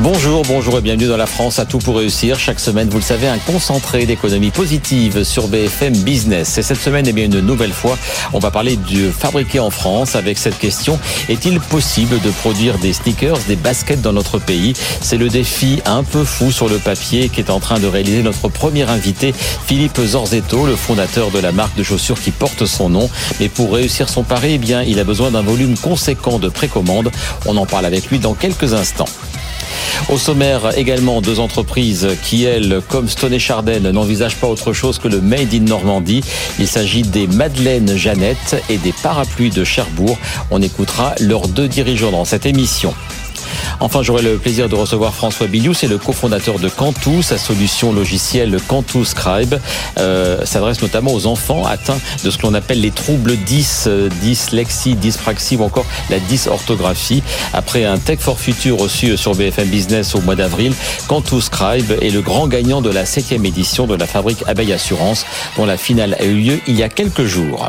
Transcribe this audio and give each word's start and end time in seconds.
Bonjour, 0.00 0.44
bonjour 0.44 0.78
et 0.78 0.80
bienvenue 0.80 1.08
dans 1.08 1.16
la 1.16 1.26
France 1.26 1.58
à 1.58 1.66
tout 1.66 1.78
pour 1.78 1.96
réussir. 1.96 2.38
Chaque 2.38 2.60
semaine, 2.60 2.88
vous 2.88 2.98
le 2.98 3.02
savez, 3.02 3.26
un 3.26 3.38
concentré 3.38 4.06
d'économie 4.06 4.52
positive 4.52 5.24
sur 5.24 5.48
BFM 5.48 5.92
Business. 5.92 6.56
Et 6.56 6.62
cette 6.62 6.78
semaine, 6.78 7.04
eh 7.08 7.12
bien, 7.12 7.24
une 7.24 7.40
nouvelle 7.40 7.72
fois, 7.72 7.98
on 8.32 8.38
va 8.38 8.52
parler 8.52 8.76
du 8.76 9.10
fabriqué 9.10 9.58
en 9.58 9.70
France 9.70 10.14
avec 10.14 10.38
cette 10.38 10.56
question. 10.56 11.00
Est-il 11.28 11.58
possible 11.58 12.20
de 12.20 12.30
produire 12.30 12.78
des 12.78 12.92
sneakers, 12.92 13.38
des 13.48 13.56
baskets 13.56 14.00
dans 14.00 14.12
notre 14.12 14.38
pays? 14.38 14.72
C'est 15.00 15.16
le 15.16 15.28
défi 15.28 15.82
un 15.84 16.04
peu 16.04 16.22
fou 16.22 16.52
sur 16.52 16.68
le 16.68 16.78
papier 16.78 17.28
qui 17.28 17.40
est 17.40 17.50
en 17.50 17.58
train 17.58 17.80
de 17.80 17.88
réaliser 17.88 18.22
notre 18.22 18.48
premier 18.48 18.88
invité, 18.88 19.34
Philippe 19.66 20.00
Zorzetto, 20.00 20.64
le 20.64 20.76
fondateur 20.76 21.32
de 21.32 21.40
la 21.40 21.50
marque 21.50 21.76
de 21.76 21.82
chaussures 21.82 22.20
qui 22.20 22.30
porte 22.30 22.66
son 22.66 22.88
nom. 22.88 23.10
Mais 23.40 23.48
pour 23.48 23.72
réussir 23.72 24.08
son 24.08 24.22
pari, 24.22 24.52
eh 24.54 24.58
bien, 24.58 24.82
il 24.82 25.00
a 25.00 25.04
besoin 25.04 25.32
d'un 25.32 25.42
volume 25.42 25.76
conséquent 25.76 26.38
de 26.38 26.48
précommande. 26.48 27.10
On 27.46 27.56
en 27.56 27.66
parle 27.66 27.84
avec 27.84 28.06
lui 28.10 28.20
dans 28.20 28.34
quelques 28.34 28.74
instants. 28.74 29.08
Au 30.08 30.18
sommaire 30.18 30.76
également 30.78 31.20
deux 31.20 31.40
entreprises 31.40 32.08
qui, 32.22 32.44
elles, 32.44 32.80
comme 32.88 33.08
Stone 33.08 33.32
et 33.32 33.38
Chardin, 33.38 33.80
n'envisagent 33.80 34.36
pas 34.36 34.46
autre 34.46 34.72
chose 34.72 34.98
que 34.98 35.08
le 35.08 35.20
Made 35.20 35.54
in 35.54 35.60
Normandie. 35.60 36.22
Il 36.58 36.66
s'agit 36.66 37.02
des 37.02 37.26
Madeleine 37.26 37.96
Jeannette 37.96 38.62
et 38.68 38.78
des 38.78 38.92
parapluies 39.02 39.50
de 39.50 39.64
Cherbourg. 39.64 40.18
On 40.50 40.62
écoutera 40.62 41.14
leurs 41.20 41.48
deux 41.48 41.68
dirigeants 41.68 42.10
dans 42.10 42.24
cette 42.24 42.46
émission. 42.46 42.94
Enfin, 43.80 44.02
j'aurai 44.02 44.22
le 44.22 44.38
plaisir 44.38 44.68
de 44.68 44.74
recevoir 44.74 45.14
François 45.14 45.46
Billiou, 45.46 45.72
c'est 45.72 45.86
le 45.86 45.98
cofondateur 45.98 46.58
de 46.58 46.68
Cantou. 46.68 47.22
Sa 47.22 47.38
solution 47.38 47.92
logicielle 47.92 48.58
Cantou 48.66 49.04
Scribe 49.04 49.54
euh, 49.98 50.44
s'adresse 50.44 50.82
notamment 50.82 51.12
aux 51.12 51.26
enfants 51.26 51.64
atteints 51.64 52.00
de 52.24 52.30
ce 52.30 52.38
que 52.38 52.42
l'on 52.42 52.54
appelle 52.54 52.80
les 52.80 52.90
troubles 52.90 53.36
10, 53.36 53.84
euh, 53.86 54.08
dyslexie, 54.20 54.96
dyspraxie 54.96 55.56
ou 55.56 55.62
encore 55.62 55.86
la 56.10 56.18
dysorthographie. 56.18 57.22
Après 57.52 57.84
un 57.84 57.98
Tech 57.98 58.18
for 58.18 58.40
Future 58.40 58.78
reçu 58.78 59.16
sur 59.16 59.36
BFM 59.36 59.68
Business 59.68 60.16
au 60.16 60.20
mois 60.22 60.34
d'avril, 60.34 60.74
Cantou 61.06 61.40
Scribe 61.40 61.92
est 62.02 62.10
le 62.10 62.20
grand 62.20 62.48
gagnant 62.48 62.80
de 62.80 62.90
la 62.90 63.06
septième 63.06 63.46
édition 63.46 63.86
de 63.86 63.94
la 63.94 64.06
fabrique 64.08 64.42
Abeille 64.48 64.72
Assurance, 64.72 65.24
dont 65.56 65.66
la 65.66 65.76
finale 65.76 66.16
a 66.18 66.24
eu 66.24 66.34
lieu 66.34 66.60
il 66.66 66.74
y 66.74 66.82
a 66.82 66.88
quelques 66.88 67.26
jours. 67.26 67.68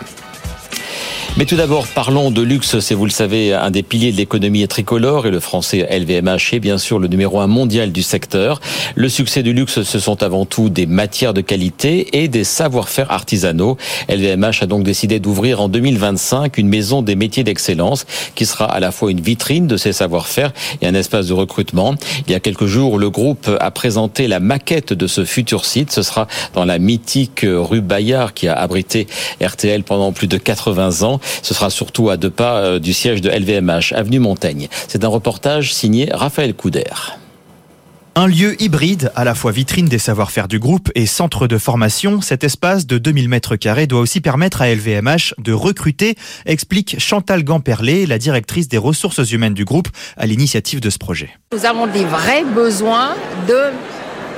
Mais 1.38 1.46
tout 1.46 1.56
d'abord, 1.56 1.88
parlons 1.88 2.32
de 2.32 2.42
luxe. 2.42 2.80
C'est, 2.80 2.96
vous 2.96 3.06
le 3.06 3.12
savez, 3.12 3.54
un 3.54 3.72
des 3.72 3.84
piliers 3.84 4.12
de 4.12 4.18
l'économie 4.18 4.68
tricolore 4.68 5.26
et 5.26 5.32
le 5.32 5.40
français 5.40 5.88
LVMH 5.90 6.54
est 6.54 6.60
bien 6.60 6.78
sûr 6.78 7.00
le 7.00 7.08
numéro 7.08 7.40
un 7.40 7.48
mondial 7.48 7.94
du 7.94 8.04
secteur. 8.04 8.60
Le 8.96 9.08
succès 9.08 9.42
du 9.42 9.54
luxe, 9.54 9.84
ce 9.84 10.00
sont 10.00 10.22
avant 10.22 10.46
tout 10.46 10.70
des 10.70 10.86
matières 10.86 11.34
de 11.34 11.40
qualité 11.40 12.22
et 12.22 12.28
des 12.28 12.44
savoir-faire 12.44 13.12
artisanaux. 13.12 13.78
LVMH 14.10 14.64
a 14.64 14.66
donc 14.66 14.84
décidé 14.84 15.20
d'ouvrir 15.20 15.62
en 15.62 15.70
2025 15.70 16.58
une 16.58 16.68
maison 16.68 17.02
des 17.02 17.16
métiers 17.16 17.46
d'excellence 17.46 18.06
qui 18.36 18.46
sera 18.46 18.66
à 18.66 18.82
la 18.82 18.92
fois 18.92 19.10
une 19.10 19.22
vitrine 19.22 19.68
de 19.68 19.78
ses 19.78 19.94
savoir-faire 19.94 20.52
et 20.82 20.88
un 20.88 20.94
espace 20.94 21.28
de 21.28 21.34
recrutement. 21.34 21.96
Il 22.28 22.32
y 22.32 22.36
a 22.36 22.42
quelques 22.42 22.66
jours, 22.66 22.98
le 22.98 23.10
groupe 23.10 23.50
a 23.62 23.72
présenté 23.72 24.28
la 24.28 24.42
maquette 24.42 24.92
de 24.92 25.08
ce 25.08 25.24
futur 25.24 25.64
site. 25.64 25.92
Ce 25.92 26.02
sera 26.02 26.28
dans 26.54 26.66
la 26.66 26.80
mythique 26.80 27.46
rue 27.46 27.82
Bayard 27.82 28.34
qui 28.34 28.50
a 28.50 28.56
abrité 28.56 29.08
RTL 29.42 29.84
pendant 29.84 30.12
plus 30.12 30.28
de 30.28 30.38
80 30.38 31.04
ans. 31.04 31.22
Ce 31.42 31.54
sera 31.54 31.70
surtout 31.70 32.10
à 32.10 32.18
deux 32.18 32.30
pas 32.30 32.58
euh, 32.58 32.80
du 32.80 32.94
siège 32.94 33.22
de 33.22 33.30
LVMH, 33.30 33.94
avenue 33.94 34.20
Montaigne. 34.20 34.68
C'est 34.88 35.04
un 35.04 35.08
reportage 35.08 35.74
signé 35.74 36.10
Raphaël 36.12 36.54
Couder. 36.54 36.84
Un 38.16 38.28
lieu 38.28 38.62
hybride, 38.62 39.12
à 39.16 39.24
la 39.24 39.34
fois 39.34 39.52
vitrine 39.52 39.88
des 39.88 39.98
savoir-faire 39.98 40.48
du 40.48 40.60
groupe 40.60 40.92
et 40.94 41.06
centre 41.06 41.48
de 41.48 41.58
formation, 41.58 42.20
cet 42.20 42.44
espace 42.44 42.86
de 42.86 42.98
2000 42.98 43.30
mètres 43.30 43.56
carrés 43.56 43.88
doit 43.88 44.02
aussi 44.02 44.20
permettre 44.20 44.62
à 44.62 44.74
LVMH 44.74 45.36
de 45.38 45.54
recruter, 45.54 46.16
explique 46.46 47.00
Chantal 47.00 47.44
Gamperlé, 47.44 48.06
la 48.08 48.18
directrice 48.18 48.68
des 48.68 48.78
ressources 48.78 49.32
humaines 49.32 49.54
du 49.54 49.64
groupe, 49.64 49.88
à 50.18 50.26
l'initiative 50.26 50.82
de 50.82 50.90
ce 50.90 50.98
projet. 50.98 51.30
Nous 51.54 51.66
avons 51.66 51.88
des 51.88 52.04
vrais 52.04 52.44
besoins 52.44 53.16
de 53.48 53.72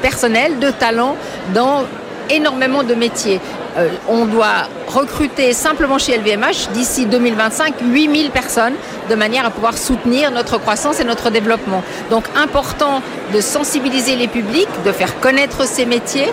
personnel, 0.02 0.60
de 0.60 0.70
talent 0.70 1.16
dans 1.56 1.86
énormément 2.30 2.84
de 2.84 2.94
métiers. 2.94 3.40
Euh, 3.78 3.90
on 4.10 4.26
doit 4.26 4.68
recruter 4.88 5.54
simplement 5.54 5.98
chez 5.98 6.18
LVMH 6.18 6.72
d'ici 6.74 7.06
2025 7.06 7.76
8000 7.82 8.32
personnes 8.32 8.74
de 9.10 9.16
manière 9.16 9.46
à 9.46 9.50
pouvoir 9.50 9.78
soutenir 9.78 10.32
notre 10.32 10.58
croissance 10.58 11.00
et 11.00 11.04
notre 11.04 11.30
développement. 11.30 11.84
Donc 12.10 12.26
important 12.36 13.02
de 13.34 13.42
sensibiliser 13.42 14.16
les 14.16 14.28
publics, 14.28 14.70
de 14.86 14.92
faire 14.92 15.20
connaître 15.20 15.66
ces 15.66 15.86
métiers, 15.86 16.32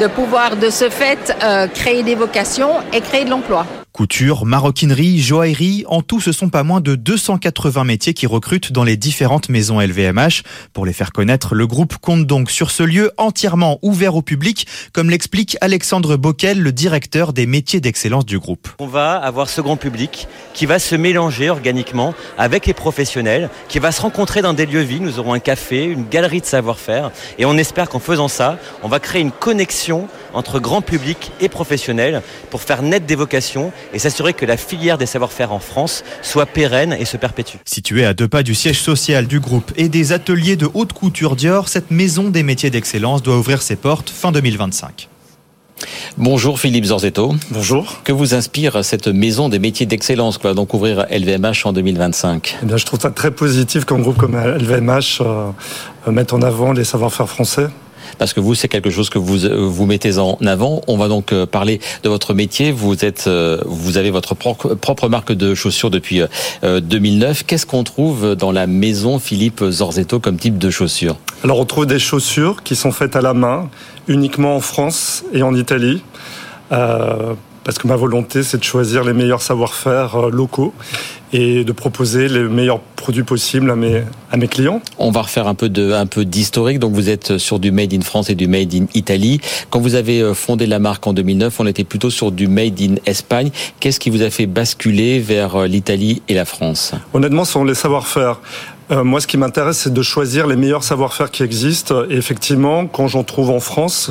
de 0.00 0.06
pouvoir 0.06 0.56
de 0.56 0.70
ce 0.70 0.88
fait 0.88 1.36
euh, 1.42 1.66
créer 1.66 2.02
des 2.02 2.14
vocations 2.14 2.72
et 2.92 3.00
créer 3.00 3.24
de 3.24 3.30
l'emploi. 3.30 3.66
Couture, 3.92 4.46
maroquinerie, 4.46 5.20
joaillerie, 5.20 5.84
en 5.86 6.00
tout 6.00 6.18
ce 6.18 6.32
sont 6.32 6.48
pas 6.48 6.62
moins 6.62 6.80
de 6.80 6.94
280 6.94 7.84
métiers 7.84 8.14
qui 8.14 8.26
recrutent 8.26 8.72
dans 8.72 8.84
les 8.84 8.96
différentes 8.96 9.50
maisons 9.50 9.80
LVMH. 9.80 10.44
Pour 10.72 10.86
les 10.86 10.94
faire 10.94 11.12
connaître, 11.12 11.54
le 11.54 11.66
groupe 11.66 11.98
compte 11.98 12.26
donc 12.26 12.50
sur 12.50 12.70
ce 12.70 12.84
lieu 12.84 13.12
entièrement 13.18 13.78
ouvert 13.82 14.16
au 14.16 14.22
public, 14.22 14.66
comme 14.94 15.10
l'explique 15.10 15.58
Alexandre 15.60 16.16
Bockel, 16.16 16.58
le 16.58 16.72
directeur 16.72 17.34
des 17.34 17.44
métiers 17.44 17.80
d'excellence 17.80 18.24
du 18.24 18.38
groupe. 18.38 18.66
On 18.78 18.86
va 18.86 19.16
avoir 19.16 19.50
ce 19.50 19.60
grand 19.60 19.76
public 19.76 20.26
qui 20.54 20.64
va 20.64 20.78
se 20.78 20.96
mélanger 20.96 21.50
organiquement 21.50 22.14
avec 22.38 22.64
les 22.64 22.74
professionnels, 22.74 23.50
qui 23.68 23.78
va 23.78 23.92
se 23.92 24.00
rencontrer 24.00 24.40
dans 24.40 24.54
des 24.54 24.64
lieux 24.64 24.80
vides. 24.80 25.02
Nous 25.02 25.18
aurons 25.18 25.34
un 25.34 25.38
café, 25.38 25.84
une 25.84 26.08
galerie 26.08 26.40
de 26.40 26.46
savoir-faire 26.46 27.10
et 27.38 27.44
on 27.44 27.58
espère 27.58 27.90
qu'en 27.90 27.98
faisant 27.98 28.28
ça, 28.28 28.58
on 28.82 28.88
va 28.88 29.00
créer 29.00 29.20
une 29.20 29.32
connexion 29.32 30.08
entre 30.34 30.60
grand 30.60 30.82
public 30.82 31.32
et 31.40 31.48
professionnels 31.48 32.22
pour 32.50 32.62
faire 32.62 32.82
naître 32.82 33.06
des 33.06 33.14
vocations 33.14 33.72
et 33.92 33.98
s'assurer 33.98 34.32
que 34.32 34.46
la 34.46 34.56
filière 34.56 34.98
des 34.98 35.06
savoir-faire 35.06 35.52
en 35.52 35.58
France 35.58 36.04
soit 36.22 36.46
pérenne 36.46 36.96
et 36.98 37.04
se 37.04 37.16
perpétue. 37.16 37.56
Située 37.64 38.04
à 38.04 38.14
deux 38.14 38.28
pas 38.28 38.42
du 38.42 38.54
siège 38.54 38.80
social 38.80 39.26
du 39.26 39.40
groupe 39.40 39.72
et 39.76 39.88
des 39.88 40.12
ateliers 40.12 40.56
de 40.56 40.68
haute 40.74 40.92
couture 40.92 41.36
Dior, 41.36 41.68
cette 41.68 41.90
maison 41.90 42.30
des 42.30 42.42
métiers 42.42 42.70
d'excellence 42.70 43.22
doit 43.22 43.36
ouvrir 43.36 43.62
ses 43.62 43.76
portes 43.76 44.10
fin 44.10 44.32
2025. 44.32 45.08
Bonjour 46.18 46.60
Philippe 46.60 46.84
Zorzetto. 46.84 47.34
Bonjour. 47.50 48.02
Que 48.04 48.12
vous 48.12 48.34
inspire 48.34 48.84
cette 48.84 49.08
maison 49.08 49.48
des 49.48 49.58
métiers 49.58 49.86
d'excellence 49.86 50.38
qui 50.38 50.44
va 50.44 50.54
donc 50.54 50.74
ouvrir 50.74 51.06
LVMH 51.10 51.64
en 51.66 51.72
2025 51.72 52.58
eh 52.62 52.66
bien, 52.66 52.76
Je 52.76 52.86
trouve 52.86 53.00
ça 53.00 53.10
très 53.10 53.30
positif 53.30 53.84
qu'un 53.84 53.98
groupe 53.98 54.16
comme 54.16 54.36
LVMH 54.36 55.20
euh, 55.20 55.50
mette 56.06 56.32
en 56.32 56.42
avant 56.42 56.72
les 56.72 56.84
savoir-faire 56.84 57.28
français 57.28 57.66
parce 58.18 58.32
que 58.32 58.40
vous, 58.40 58.54
c'est 58.54 58.68
quelque 58.68 58.90
chose 58.90 59.10
que 59.10 59.18
vous 59.18 59.46
euh, 59.46 59.66
vous 59.66 59.86
mettez 59.86 60.18
en 60.18 60.38
avant. 60.46 60.82
On 60.86 60.96
va 60.96 61.08
donc 61.08 61.32
euh, 61.32 61.46
parler 61.46 61.80
de 62.02 62.08
votre 62.08 62.34
métier. 62.34 62.72
Vous 62.72 63.04
êtes, 63.04 63.24
euh, 63.26 63.58
vous 63.66 63.96
avez 63.96 64.10
votre 64.10 64.34
propre 64.34 65.08
marque 65.08 65.32
de 65.32 65.54
chaussures 65.54 65.90
depuis 65.90 66.22
2009. 66.62 67.44
Qu'est-ce 67.46 67.66
qu'on 67.66 67.84
trouve 67.84 68.34
dans 68.34 68.52
la 68.52 68.66
maison 68.66 69.18
Philippe 69.18 69.64
Zorzetto 69.64 70.20
comme 70.20 70.36
type 70.36 70.58
de 70.58 70.70
chaussures? 70.70 71.16
Alors, 71.44 71.58
on 71.58 71.64
trouve 71.64 71.86
des 71.86 71.98
chaussures 71.98 72.62
qui 72.62 72.76
sont 72.76 72.92
faites 72.92 73.16
à 73.16 73.20
la 73.20 73.34
main, 73.34 73.68
uniquement 74.06 74.56
en 74.56 74.60
France 74.60 75.24
et 75.32 75.42
en 75.42 75.54
Italie. 75.54 76.02
Euh, 76.72 77.34
parce 77.64 77.78
que 77.78 77.86
ma 77.86 77.96
volonté, 77.96 78.42
c'est 78.42 78.58
de 78.58 78.64
choisir 78.64 79.04
les 79.04 79.12
meilleurs 79.12 79.42
savoir-faire 79.42 80.28
locaux 80.30 80.72
et 81.32 81.64
de 81.64 81.72
proposer 81.72 82.28
les 82.28 82.42
meilleurs 82.42 82.80
produits 82.80 83.22
possibles 83.22 83.70
à 83.70 83.76
mes, 83.76 84.02
à 84.30 84.36
mes 84.36 84.48
clients. 84.48 84.80
On 84.98 85.10
va 85.10 85.22
refaire 85.22 85.46
un 85.46 85.54
peu 85.54 85.68
de, 85.68 85.92
un 85.92 86.06
peu 86.06 86.24
d'historique. 86.24 86.78
Donc, 86.78 86.92
vous 86.92 87.08
êtes 87.08 87.38
sur 87.38 87.58
du 87.58 87.70
Made 87.72 87.94
in 87.94 88.02
France 88.02 88.30
et 88.30 88.34
du 88.34 88.46
Made 88.46 88.74
in 88.74 88.86
Italie. 88.94 89.40
Quand 89.70 89.80
vous 89.80 89.94
avez 89.94 90.20
euh, 90.20 90.34
fondé 90.34 90.66
la 90.66 90.78
marque 90.78 91.06
en 91.06 91.12
2009, 91.12 91.60
on 91.60 91.66
était 91.66 91.84
plutôt 91.84 92.10
sur 92.10 92.32
du 92.32 92.48
Made 92.48 92.80
in 92.80 92.94
Espagne. 93.06 93.50
Qu'est-ce 93.80 93.98
qui 93.98 94.10
vous 94.10 94.22
a 94.22 94.30
fait 94.30 94.46
basculer 94.46 95.18
vers 95.20 95.56
euh, 95.56 95.66
l'Italie 95.66 96.22
et 96.28 96.34
la 96.34 96.44
France? 96.44 96.92
Honnêtement, 97.14 97.44
ce 97.44 97.52
sont 97.52 97.64
les 97.64 97.74
savoir-faire. 97.74 98.40
Euh, 98.90 99.04
moi, 99.04 99.20
ce 99.20 99.26
qui 99.26 99.38
m'intéresse, 99.38 99.78
c'est 99.78 99.92
de 99.92 100.02
choisir 100.02 100.46
les 100.46 100.56
meilleurs 100.56 100.84
savoir-faire 100.84 101.30
qui 101.30 101.42
existent. 101.42 102.04
Et 102.10 102.14
effectivement, 102.14 102.86
quand 102.86 103.08
j'en 103.08 103.24
trouve 103.24 103.50
en 103.50 103.60
France, 103.60 104.10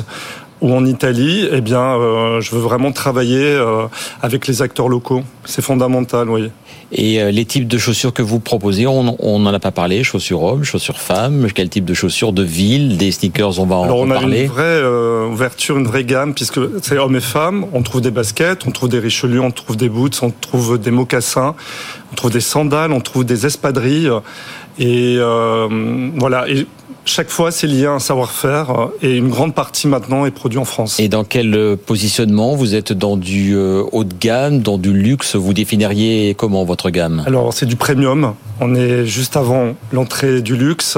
ou 0.62 0.72
en 0.72 0.86
Italie, 0.86 1.46
eh 1.50 1.60
bien, 1.60 1.82
euh, 1.82 2.40
je 2.40 2.54
veux 2.54 2.60
vraiment 2.60 2.92
travailler 2.92 3.44
euh, 3.44 3.86
avec 4.22 4.46
les 4.46 4.62
acteurs 4.62 4.88
locaux. 4.88 5.22
C'est 5.44 5.60
fondamental, 5.60 6.30
oui. 6.30 6.50
Et 6.92 7.20
euh, 7.20 7.30
les 7.30 7.44
types 7.44 7.66
de 7.66 7.78
chaussures 7.78 8.12
que 8.12 8.22
vous 8.22 8.38
proposez, 8.38 8.86
on 8.86 9.38
n'en 9.38 9.52
a 9.52 9.58
pas 9.58 9.72
parlé, 9.72 10.04
chaussures 10.04 10.42
hommes, 10.42 10.62
chaussures 10.62 10.98
femmes, 10.98 11.48
quel 11.54 11.68
type 11.68 11.84
de 11.84 11.94
chaussures 11.94 12.32
de 12.32 12.42
ville, 12.42 12.96
des 12.96 13.10
sneakers, 13.10 13.58
on 13.58 13.66
va 13.66 13.76
en, 13.76 13.84
Alors, 13.84 13.98
on 14.00 14.08
parler. 14.08 14.40
a 14.40 14.42
une 14.42 14.48
vraie 14.48 14.62
euh, 14.62 15.26
ouverture, 15.26 15.78
une 15.78 15.86
vraie 15.86 16.04
gamme, 16.04 16.34
puisque 16.34 16.60
c'est 16.82 16.98
hommes 16.98 17.16
et 17.16 17.20
femmes, 17.20 17.66
on 17.72 17.82
trouve 17.82 18.02
des 18.02 18.10
baskets, 18.10 18.66
on 18.66 18.70
trouve 18.70 18.88
des 18.90 18.98
Richelieu, 18.98 19.40
on 19.40 19.50
trouve 19.50 19.76
des 19.76 19.88
boots, 19.88 20.22
on 20.22 20.30
trouve 20.30 20.78
des 20.78 20.90
mocassins, 20.90 21.54
on 22.12 22.14
trouve 22.14 22.30
des 22.30 22.40
sandales, 22.40 22.92
on 22.92 23.00
trouve 23.00 23.24
des 23.24 23.46
espadrilles. 23.46 24.10
Et 24.78 25.16
euh, 25.18 26.10
voilà. 26.16 26.48
Et 26.48 26.66
chaque 27.04 27.30
fois, 27.30 27.50
c'est 27.50 27.66
lié 27.66 27.86
à 27.86 27.92
un 27.92 27.98
savoir-faire 27.98 28.70
euh, 28.70 28.86
et 29.02 29.16
une 29.16 29.28
grande 29.28 29.54
partie 29.54 29.88
maintenant 29.88 30.24
est 30.24 30.30
produit 30.30 30.58
en 30.58 30.64
France. 30.64 31.00
Et 31.00 31.08
dans 31.08 31.24
quel 31.24 31.54
euh, 31.54 31.76
positionnement 31.76 32.54
Vous 32.54 32.74
êtes 32.74 32.92
dans 32.92 33.16
du 33.16 33.54
euh, 33.56 33.82
haut 33.92 34.04
de 34.04 34.14
gamme, 34.14 34.60
dans 34.60 34.78
du 34.78 34.92
luxe? 34.92 35.34
Vous 35.36 35.52
définiriez 35.52 36.34
comment 36.34 36.64
votre 36.64 36.90
gamme? 36.90 37.24
Alors, 37.26 37.52
c'est 37.52 37.66
du 37.66 37.76
premium. 37.76 38.34
On 38.60 38.74
est 38.74 39.04
juste 39.06 39.36
avant 39.36 39.74
l'entrée 39.92 40.42
du 40.42 40.56
luxe. 40.56 40.96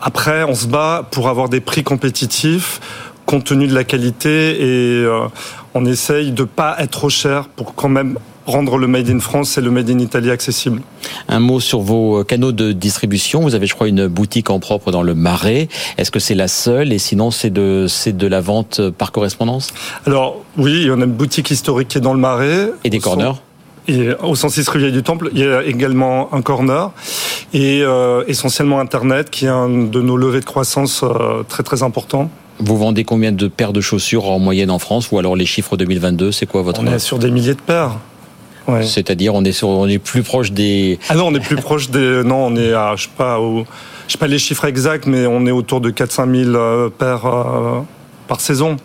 Après, 0.00 0.44
on 0.44 0.54
se 0.54 0.66
bat 0.66 1.06
pour 1.10 1.28
avoir 1.28 1.48
des 1.48 1.60
prix 1.60 1.82
compétitifs 1.82 2.80
compte 3.26 3.44
tenu 3.44 3.66
de 3.66 3.74
la 3.74 3.84
qualité 3.84 4.62
et 4.62 5.04
euh, 5.04 5.26
on 5.74 5.84
essaye 5.84 6.30
de 6.30 6.44
pas 6.44 6.76
être 6.78 6.92
trop 6.92 7.10
cher 7.10 7.48
pour 7.48 7.74
quand 7.74 7.88
même 7.88 8.18
rendre 8.46 8.78
le 8.78 8.86
Made 8.86 9.10
in 9.10 9.18
France 9.18 9.58
et 9.58 9.60
le 9.60 9.70
Made 9.72 9.90
in 9.90 9.98
Italie 9.98 10.30
accessible. 10.30 10.80
Un 11.28 11.40
mot 11.40 11.58
sur 11.58 11.80
vos 11.80 12.22
canaux 12.24 12.52
de 12.52 12.70
distribution. 12.70 13.40
Vous 13.40 13.56
avez, 13.56 13.66
je 13.66 13.74
crois, 13.74 13.88
une 13.88 14.06
boutique 14.06 14.50
en 14.50 14.60
propre 14.60 14.92
dans 14.92 15.02
le 15.02 15.14
Marais. 15.14 15.68
Est-ce 15.98 16.12
que 16.12 16.20
c'est 16.20 16.36
la 16.36 16.46
seule? 16.46 16.92
Et 16.92 17.00
sinon, 17.00 17.32
c'est 17.32 17.50
de, 17.50 17.86
c'est 17.88 18.16
de 18.16 18.26
la 18.28 18.40
vente 18.40 18.90
par 18.90 19.10
correspondance? 19.10 19.74
Alors, 20.06 20.44
oui, 20.56 20.88
on 20.92 21.00
a 21.00 21.04
une 21.04 21.12
boutique 21.12 21.50
historique 21.50 21.88
qui 21.88 21.98
est 21.98 22.00
dans 22.00 22.14
le 22.14 22.20
Marais. 22.20 22.70
Et 22.84 22.90
des 22.90 23.00
corners? 23.00 23.32
Et 23.88 24.10
au 24.22 24.34
106 24.34 24.68
Rivière 24.68 24.92
du 24.92 25.02
Temple, 25.02 25.30
il 25.32 25.38
y 25.38 25.44
a 25.44 25.64
également 25.64 26.32
un 26.34 26.42
corner 26.42 26.90
et 27.54 27.82
euh, 27.82 28.24
essentiellement 28.26 28.80
Internet 28.80 29.30
qui 29.30 29.46
est 29.46 29.48
un 29.48 29.68
de 29.68 30.00
nos 30.00 30.16
levées 30.16 30.40
de 30.40 30.44
croissance 30.44 31.04
euh, 31.04 31.44
très 31.48 31.62
très 31.62 31.84
important. 31.84 32.28
Vous 32.58 32.78
vendez 32.78 33.04
combien 33.04 33.32
de 33.32 33.48
paires 33.48 33.72
de 33.72 33.80
chaussures 33.80 34.28
en 34.28 34.38
moyenne 34.38 34.70
en 34.70 34.78
France 34.78 35.10
ou 35.10 35.18
alors 35.18 35.36
les 35.36 35.46
chiffres 35.46 35.76
2022 35.76 36.32
C'est 36.32 36.46
quoi 36.46 36.62
votre 36.62 36.80
On 36.80 36.86
est 36.86 36.98
sur 36.98 37.18
des 37.18 37.30
milliers 37.30 37.54
de 37.54 37.60
paires. 37.60 37.98
Ouais. 38.66 38.82
C'est-à-dire 38.82 39.34
on 39.34 39.44
est 39.44 39.52
sur, 39.52 39.68
on 39.68 39.86
est 39.86 39.98
plus 39.98 40.22
proche 40.22 40.52
des. 40.52 40.98
Ah 41.08 41.14
non, 41.14 41.28
on 41.28 41.34
est 41.34 41.40
plus 41.40 41.56
proche 41.56 41.90
des. 41.90 42.24
Non, 42.24 42.46
on 42.46 42.56
est 42.56 42.72
à 42.72 42.94
je 42.96 43.04
sais 43.04 43.10
pas 43.16 43.38
au, 43.38 43.64
je 44.06 44.12
sais 44.12 44.18
pas 44.18 44.26
les 44.26 44.38
chiffres 44.38 44.64
exacts, 44.64 45.06
mais 45.06 45.26
on 45.26 45.46
est 45.46 45.52
autour 45.52 45.80
de 45.80 45.90
400 45.90 46.26
000 46.34 46.50
euh, 46.54 46.88
paires 46.88 47.26
euh, 47.26 47.80
par 48.26 48.40
saison. 48.40 48.76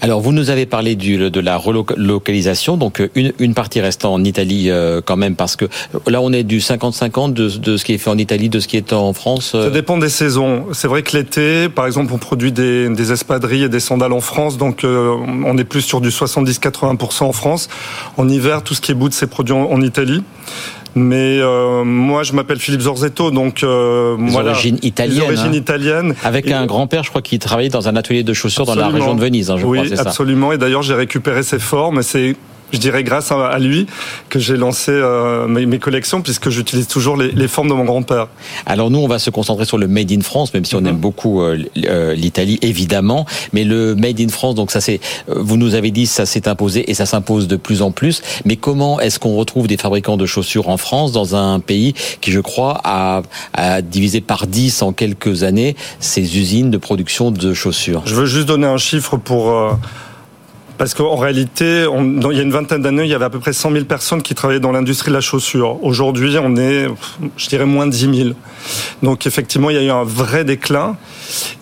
Alors, 0.00 0.20
vous 0.20 0.32
nous 0.32 0.50
avez 0.50 0.66
parlé 0.66 0.96
du, 0.96 1.30
de 1.30 1.40
la 1.40 1.56
relocalisation, 1.56 2.76
donc 2.76 3.02
une, 3.14 3.32
une 3.38 3.54
partie 3.54 3.80
reste 3.80 4.04
en 4.04 4.22
Italie 4.24 4.70
euh, 4.70 5.00
quand 5.04 5.16
même, 5.16 5.36
parce 5.36 5.56
que 5.56 5.66
là, 6.06 6.20
on 6.20 6.32
est 6.32 6.42
du 6.42 6.58
50-50 6.58 7.32
de, 7.32 7.48
de, 7.48 7.76
ce 7.76 7.84
qui 7.84 7.94
est 7.94 7.98
fait 7.98 8.10
en 8.10 8.18
Italie, 8.18 8.48
de 8.48 8.60
ce 8.60 8.68
qui 8.68 8.76
est 8.76 8.92
en 8.92 9.12
France. 9.12 9.52
Ça 9.52 9.70
dépend 9.70 9.98
des 9.98 10.08
saisons. 10.08 10.66
C'est 10.72 10.88
vrai 10.88 11.02
que 11.02 11.16
l'été, 11.16 11.68
par 11.68 11.86
exemple, 11.86 12.12
on 12.12 12.18
produit 12.18 12.52
des, 12.52 12.88
des, 12.88 13.12
espadrilles 13.12 13.64
et 13.64 13.68
des 13.68 13.80
sandales 13.80 14.12
en 14.12 14.20
France, 14.20 14.58
donc 14.58 14.84
euh, 14.84 15.14
on 15.44 15.56
est 15.58 15.64
plus 15.64 15.82
sur 15.82 16.00
du 16.00 16.10
70-80% 16.10 17.24
en 17.24 17.32
France. 17.32 17.68
En 18.16 18.28
hiver, 18.28 18.62
tout 18.62 18.74
ce 18.74 18.80
qui 18.80 18.92
est 18.92 18.94
bout, 18.94 19.12
c'est 19.12 19.26
produit 19.26 19.54
en, 19.54 19.70
en 19.70 19.80
Italie. 19.80 20.22
Mais 20.94 21.38
euh, 21.40 21.84
moi, 21.84 22.22
je 22.22 22.32
m'appelle 22.32 22.58
Philippe 22.58 22.80
Zorzetto, 22.80 23.30
donc 23.30 23.62
euh, 23.62 24.16
les 24.18 24.30
voilà, 24.30 24.50
origines 24.50 24.78
italiennes. 24.82 25.18
Les 25.18 25.24
origines 25.24 25.46
hein. 25.48 25.52
italiennes. 25.52 26.14
Avec 26.24 26.46
et 26.46 26.52
un 26.52 26.66
grand-père, 26.66 27.04
je 27.04 27.10
crois, 27.10 27.22
qui 27.22 27.38
travaillait 27.38 27.70
dans 27.70 27.88
un 27.88 27.96
atelier 27.96 28.22
de 28.22 28.32
chaussures 28.32 28.62
absolument. 28.62 28.86
dans 28.86 28.92
la 28.92 28.98
région 28.98 29.14
de 29.14 29.20
Venise. 29.20 29.50
Hein, 29.50 29.56
je 29.58 29.66
oui, 29.66 29.84
crois, 29.84 30.00
absolument. 30.00 30.48
Ça. 30.48 30.54
Et 30.54 30.58
d'ailleurs, 30.58 30.82
j'ai 30.82 30.94
récupéré 30.94 31.42
ses 31.42 31.58
formes. 31.58 32.02
C'est 32.02 32.36
je 32.72 32.78
dirais 32.78 33.02
grâce 33.02 33.32
à 33.32 33.58
lui 33.58 33.86
que 34.28 34.38
j'ai 34.38 34.56
lancé 34.56 34.90
euh, 34.92 35.46
mes, 35.46 35.66
mes, 35.66 35.78
collections 35.78 36.20
puisque 36.22 36.50
j'utilise 36.50 36.86
toujours 36.86 37.16
les, 37.16 37.30
les, 37.32 37.48
formes 37.48 37.68
de 37.68 37.74
mon 37.74 37.84
grand-père. 37.84 38.28
Alors 38.66 38.90
nous, 38.90 38.98
on 38.98 39.08
va 39.08 39.18
se 39.18 39.30
concentrer 39.30 39.64
sur 39.64 39.78
le 39.78 39.88
Made 39.88 40.12
in 40.12 40.20
France, 40.20 40.52
même 40.54 40.64
si 40.64 40.74
on 40.74 40.80
mm 40.80 40.84
-hmm. 40.84 40.88
aime 40.88 40.96
beaucoup 40.96 41.42
euh, 41.42 42.14
l'Italie, 42.14 42.58
évidemment. 42.62 43.26
Mais 43.52 43.64
le 43.64 43.94
Made 43.94 44.20
in 44.20 44.28
France, 44.28 44.54
donc 44.54 44.70
ça 44.70 44.80
c'est, 44.80 45.00
vous 45.28 45.56
nous 45.56 45.74
avez 45.74 45.90
dit, 45.90 46.06
ça 46.06 46.26
s'est 46.26 46.48
imposé 46.48 46.90
et 46.90 46.94
ça 46.94 47.06
s'impose 47.06 47.48
de 47.48 47.56
plus 47.56 47.80
en 47.82 47.90
plus. 47.90 48.22
Mais 48.44 48.56
comment 48.56 49.00
est-ce 49.00 49.18
qu'on 49.18 49.36
retrouve 49.36 49.66
des 49.66 49.76
fabricants 49.76 50.16
de 50.16 50.26
chaussures 50.26 50.68
en 50.68 50.76
France 50.76 51.12
dans 51.12 51.34
un 51.34 51.60
pays 51.60 51.94
qui, 52.20 52.30
je 52.32 52.40
crois, 52.40 52.80
a, 52.84 53.22
a 53.54 53.82
divisé 53.82 54.20
par 54.20 54.46
10 54.46 54.82
en 54.82 54.92
quelques 54.92 55.42
années 55.42 55.76
ses 56.00 56.24
usines 56.38 56.70
de 56.70 56.78
production 56.78 57.30
de 57.30 57.54
chaussures? 57.54 58.02
Je 58.04 58.14
veux 58.14 58.26
juste 58.26 58.46
donner 58.46 58.66
un 58.66 58.78
chiffre 58.78 59.16
pour... 59.16 59.50
Euh 59.50 59.72
parce 60.78 60.94
qu'en 60.94 61.16
réalité, 61.16 61.86
il 61.86 62.36
y 62.36 62.38
a 62.38 62.42
une 62.42 62.52
vingtaine 62.52 62.82
d'années, 62.82 63.02
il 63.02 63.10
y 63.10 63.14
avait 63.14 63.24
à 63.24 63.30
peu 63.30 63.40
près 63.40 63.52
100 63.52 63.72
000 63.72 63.84
personnes 63.84 64.22
qui 64.22 64.34
travaillaient 64.34 64.60
dans 64.60 64.70
l'industrie 64.72 65.10
de 65.10 65.16
la 65.16 65.20
chaussure. 65.20 65.82
Aujourd'hui, 65.84 66.36
on 66.40 66.56
est, 66.56 66.86
je 67.36 67.48
dirais, 67.48 67.66
moins 67.66 67.86
de 67.86 67.90
10 67.90 68.16
000. 68.16 68.30
Donc 69.02 69.26
effectivement, 69.26 69.70
il 69.70 69.76
y 69.76 69.78
a 69.78 69.82
eu 69.82 69.90
un 69.90 70.04
vrai 70.04 70.44
déclin. 70.44 70.96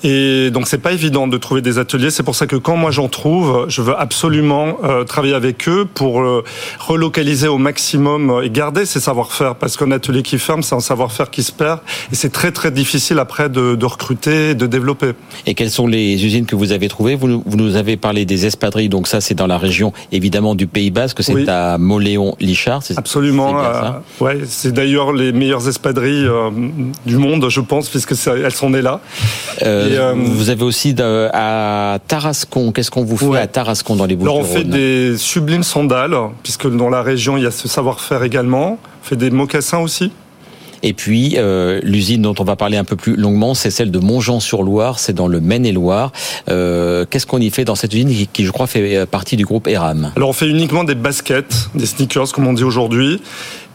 Et 0.05 0.51
donc 0.51 0.69
c'est 0.69 0.79
pas 0.79 0.93
évident 0.93 1.27
de 1.27 1.37
trouver 1.37 1.63
des 1.63 1.79
ateliers. 1.79 2.11
C'est 2.11 2.23
pour 2.23 2.35
ça 2.35 2.47
que 2.47 2.57
quand 2.57 2.77
moi 2.77 2.91
j'en 2.91 3.09
trouve, 3.09 3.67
je 3.69 3.83
veux 3.83 3.99
absolument 3.99 4.79
euh, 4.85 5.05
travailler 5.05 5.35
avec 5.35 5.69
eux 5.69 5.87
pour 5.93 6.21
euh, 6.21 6.45
relocaliser 6.79 7.49
au 7.49 7.59
maximum 7.59 8.41
et 8.43 8.51
garder 8.51 8.87
ces 8.87 9.01
savoir-faire. 9.01 9.55
Parce 9.57 9.77
qu'un 9.77 9.91
atelier 9.91 10.23
qui 10.23 10.39
ferme, 10.39 10.63
c'est 10.63 10.75
un 10.75 10.81
savoir-faire 10.81 11.31
qui 11.31 11.43
se 11.43 11.53
perd. 11.53 11.81
Et 12.13 12.15
c'est 12.15 12.31
très 12.31 12.53
très 12.53 12.71
difficile 12.71 13.19
après 13.19 13.49
de, 13.49 13.75
de 13.75 13.87
recruter 13.87 14.51
et 14.51 14.55
de 14.55 14.67
développer. 14.67 15.13
Et 15.47 15.55
quelles 15.55 15.71
sont 15.71 15.87
les 15.87 16.25
usines 16.25 16.47
que 16.47 16.57
vous 16.57 16.73
avez 16.73 16.89
trouvées? 16.89 17.15
Vous, 17.15 17.43
vous 17.45 17.57
nous 17.57 17.77
avez 17.77 17.97
parlé 17.97 18.25
des 18.25 18.47
espadrilles. 18.47 18.89
Donc 18.89 19.09
ça, 19.09 19.21
c'est 19.21 19.35
dans 19.35 19.47
la 19.47 19.59
région 19.59 19.93
évidemment 20.13 20.55
du 20.55 20.67
Pays 20.67 20.91
Basque. 20.91 21.23
C'est 21.23 21.35
oui. 21.35 21.49
à 21.49 21.79
Moléon-Lichard. 21.79 22.83
Absolument. 22.97 23.63
Euh, 23.63 23.91
ouais, 24.21 24.39
c'est 24.47 24.73
d'ailleurs 24.73 25.13
les 25.13 25.33
meilleures 25.33 25.69
espadrilles 25.69 26.27
euh, 26.27 26.51
du 27.05 27.17
monde, 27.17 27.49
je 27.49 27.61
pense, 27.61 27.89
puisque 27.89 28.15
elles 28.27 28.53
sont 28.53 28.71
nées 28.71 28.83
là. 28.83 29.01
Euh, 29.63 29.91
et, 29.91 29.99
euh, 29.99 30.15
vous 30.15 30.51
avez 30.51 30.65
aussi 30.65 30.95
de, 30.95 31.29
à 31.33 31.99
Tarascon. 32.07 32.73
Qu'est-ce 32.73 32.91
qu'on 32.91 33.05
vous 33.05 33.17
fait 33.17 33.27
ouais. 33.27 33.39
à 33.39 33.47
Tarascon 33.47 33.97
dans 33.97 34.07
les 34.07 34.17
Bouches 34.17 34.29
Alors 34.29 34.41
on 34.41 34.45
fait 34.45 34.65
des 34.65 35.17
sublimes 35.17 35.63
sandales, 35.63 36.17
puisque 36.43 36.69
dans 36.69 36.91
la 36.91 37.03
région 37.03 37.37
il 37.37 37.45
y 37.45 37.47
a 37.47 37.51
ce 37.51 37.69
savoir-faire 37.69 38.23
également. 38.23 38.79
On 39.03 39.09
fait 39.09 39.17
des 39.17 39.31
mocassins 39.31 39.79
aussi. 39.79 40.13
Et 40.83 40.93
puis 40.93 41.35
euh, 41.37 41.81
l'usine 41.83 42.23
dont 42.23 42.35
on 42.39 42.45
va 42.45 42.55
parler 42.55 42.77
un 42.77 42.85
peu 42.85 42.97
plus 42.97 43.17
longuement, 43.17 43.55
c'est 43.55 43.71
celle 43.71 43.91
de 43.91 43.99
Montjean-sur-Loire, 43.99 44.99
c'est 44.99 45.15
dans 45.15 45.27
le 45.27 45.41
Maine-et-Loire. 45.41 46.13
Euh, 46.49 47.05
Qu'est-ce 47.09 47.27
qu'on 47.27 47.41
y 47.41 47.51
fait 47.51 47.65
dans 47.65 47.75
cette 47.75 47.93
usine 47.95 48.09
qui, 48.09 48.27
qui, 48.27 48.45
je 48.45 48.53
crois, 48.53 48.67
fait 48.67 49.07
partie 49.07 49.37
du 49.37 49.45
groupe 49.45 49.67
ERAM 49.69 50.13
Alors 50.17 50.29
on 50.29 50.35
fait 50.35 50.49
uniquement 50.49 50.85
des 50.85 50.95
baskets, 50.95 51.71
des 51.75 51.87
sneakers 51.87 52.31
comme 52.33 52.47
on 52.47 52.53
dit 52.53 52.65
aujourd'hui. 52.65 53.21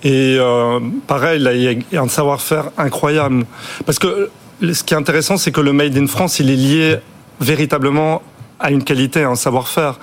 Et 0.03 0.37
euh, 0.39 0.79
pareil, 1.07 1.39
là, 1.39 1.53
il 1.53 1.83
y 1.91 1.97
a 1.97 2.01
un 2.01 2.07
savoir-faire 2.07 2.71
incroyable. 2.77 3.45
Parce 3.85 3.99
que 3.99 4.29
ce 4.61 4.83
qui 4.83 4.93
est 4.93 4.97
intéressant, 4.97 5.37
c'est 5.37 5.51
que 5.51 5.61
le 5.61 5.73
Made 5.73 5.97
in 5.97 6.07
France, 6.07 6.39
il 6.39 6.49
est 6.49 6.55
lié 6.55 6.97
véritablement 7.39 8.21
à 8.61 8.69
une 8.71 8.83
qualité, 8.83 9.23
à 9.23 9.29
un 9.29 9.35
savoir-faire. 9.35 9.99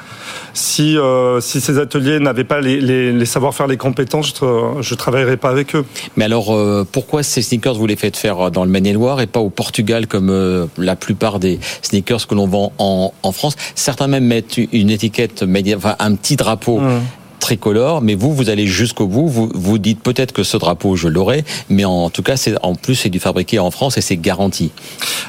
Si, 0.52 0.98
euh, 0.98 1.40
si 1.40 1.60
ces 1.60 1.78
ateliers 1.78 2.18
n'avaient 2.18 2.44
pas 2.44 2.60
les, 2.60 2.80
les, 2.80 3.12
les 3.12 3.26
savoir-faire, 3.26 3.68
les 3.68 3.76
compétences, 3.76 4.34
je 4.40 4.44
ne 4.44 4.98
travaillerais 4.98 5.36
pas 5.36 5.50
avec 5.50 5.76
eux. 5.76 5.84
Mais 6.16 6.24
alors, 6.24 6.52
euh, 6.52 6.84
pourquoi 6.90 7.22
ces 7.22 7.40
sneakers, 7.42 7.74
vous 7.74 7.86
les 7.86 7.94
faites 7.94 8.16
faire 8.16 8.50
dans 8.50 8.64
le 8.64 8.70
Maine-et-Loire 8.70 9.20
et 9.20 9.28
pas 9.28 9.40
au 9.40 9.50
Portugal, 9.50 10.08
comme 10.08 10.30
euh, 10.30 10.66
la 10.76 10.96
plupart 10.96 11.38
des 11.38 11.60
sneakers 11.82 12.26
que 12.26 12.34
l'on 12.34 12.48
vend 12.48 12.72
en, 12.78 13.12
en, 13.22 13.32
France? 13.32 13.54
Certains 13.76 14.08
même 14.08 14.24
mettent 14.24 14.58
une 14.72 14.90
étiquette, 14.90 15.44
enfin 15.76 15.94
un 16.00 16.14
petit 16.16 16.34
drapeau. 16.34 16.80
Mmh 16.80 17.00
tricolore, 17.38 18.02
mais 18.02 18.14
vous, 18.14 18.34
vous 18.34 18.50
allez 18.50 18.66
jusqu'au 18.66 19.06
bout. 19.06 19.28
Vous 19.28 19.50
vous 19.54 19.78
dites 19.78 20.02
peut-être 20.02 20.32
que 20.32 20.42
ce 20.42 20.56
drapeau, 20.56 20.96
je 20.96 21.08
l'aurai, 21.08 21.44
mais 21.68 21.84
en 21.84 22.10
tout 22.10 22.22
cas, 22.22 22.36
c'est 22.36 22.54
en 22.62 22.74
plus 22.74 22.94
c'est 22.94 23.08
du 23.08 23.20
fabriqué 23.20 23.58
en 23.58 23.70
France 23.70 23.96
et 23.96 24.00
c'est 24.00 24.16
garanti. 24.16 24.72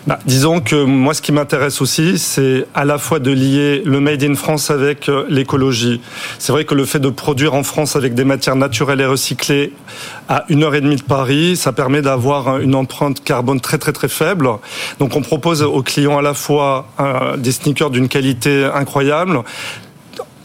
Bah, 0.07 0.19
disons 0.25 0.59
que 0.59 0.83
moi, 0.83 1.13
ce 1.13 1.21
qui 1.21 1.31
m'intéresse 1.31 1.81
aussi, 1.81 2.17
c'est 2.17 2.65
à 2.73 2.85
la 2.85 2.97
fois 2.97 3.19
de 3.19 3.31
lier 3.31 3.81
le 3.85 3.99
made 3.99 4.23
in 4.23 4.35
France 4.35 4.69
avec 4.69 5.09
l'écologie. 5.29 6.01
C'est 6.37 6.51
vrai 6.51 6.65
que 6.65 6.75
le 6.75 6.85
fait 6.85 6.99
de 6.99 7.09
produire 7.09 7.53
en 7.53 7.63
France 7.63 7.95
avec 7.95 8.13
des 8.13 8.23
matières 8.23 8.55
naturelles 8.55 9.01
et 9.01 9.05
recyclées 9.05 9.73
à 10.27 10.45
une 10.49 10.63
heure 10.63 10.75
et 10.75 10.81
demie 10.81 10.95
de 10.95 11.03
Paris, 11.03 11.55
ça 11.55 11.71
permet 11.71 12.01
d'avoir 12.01 12.59
une 12.59 12.75
empreinte 12.75 13.23
carbone 13.23 13.59
très 13.59 13.77
très 13.77 13.93
très 13.93 14.09
faible. 14.09 14.49
Donc, 14.99 15.15
on 15.15 15.21
propose 15.21 15.61
aux 15.61 15.83
clients 15.83 16.17
à 16.17 16.21
la 16.21 16.33
fois 16.33 16.87
euh, 16.99 17.37
des 17.37 17.51
sneakers 17.51 17.89
d'une 17.89 18.07
qualité 18.07 18.69
incroyable 18.73 19.43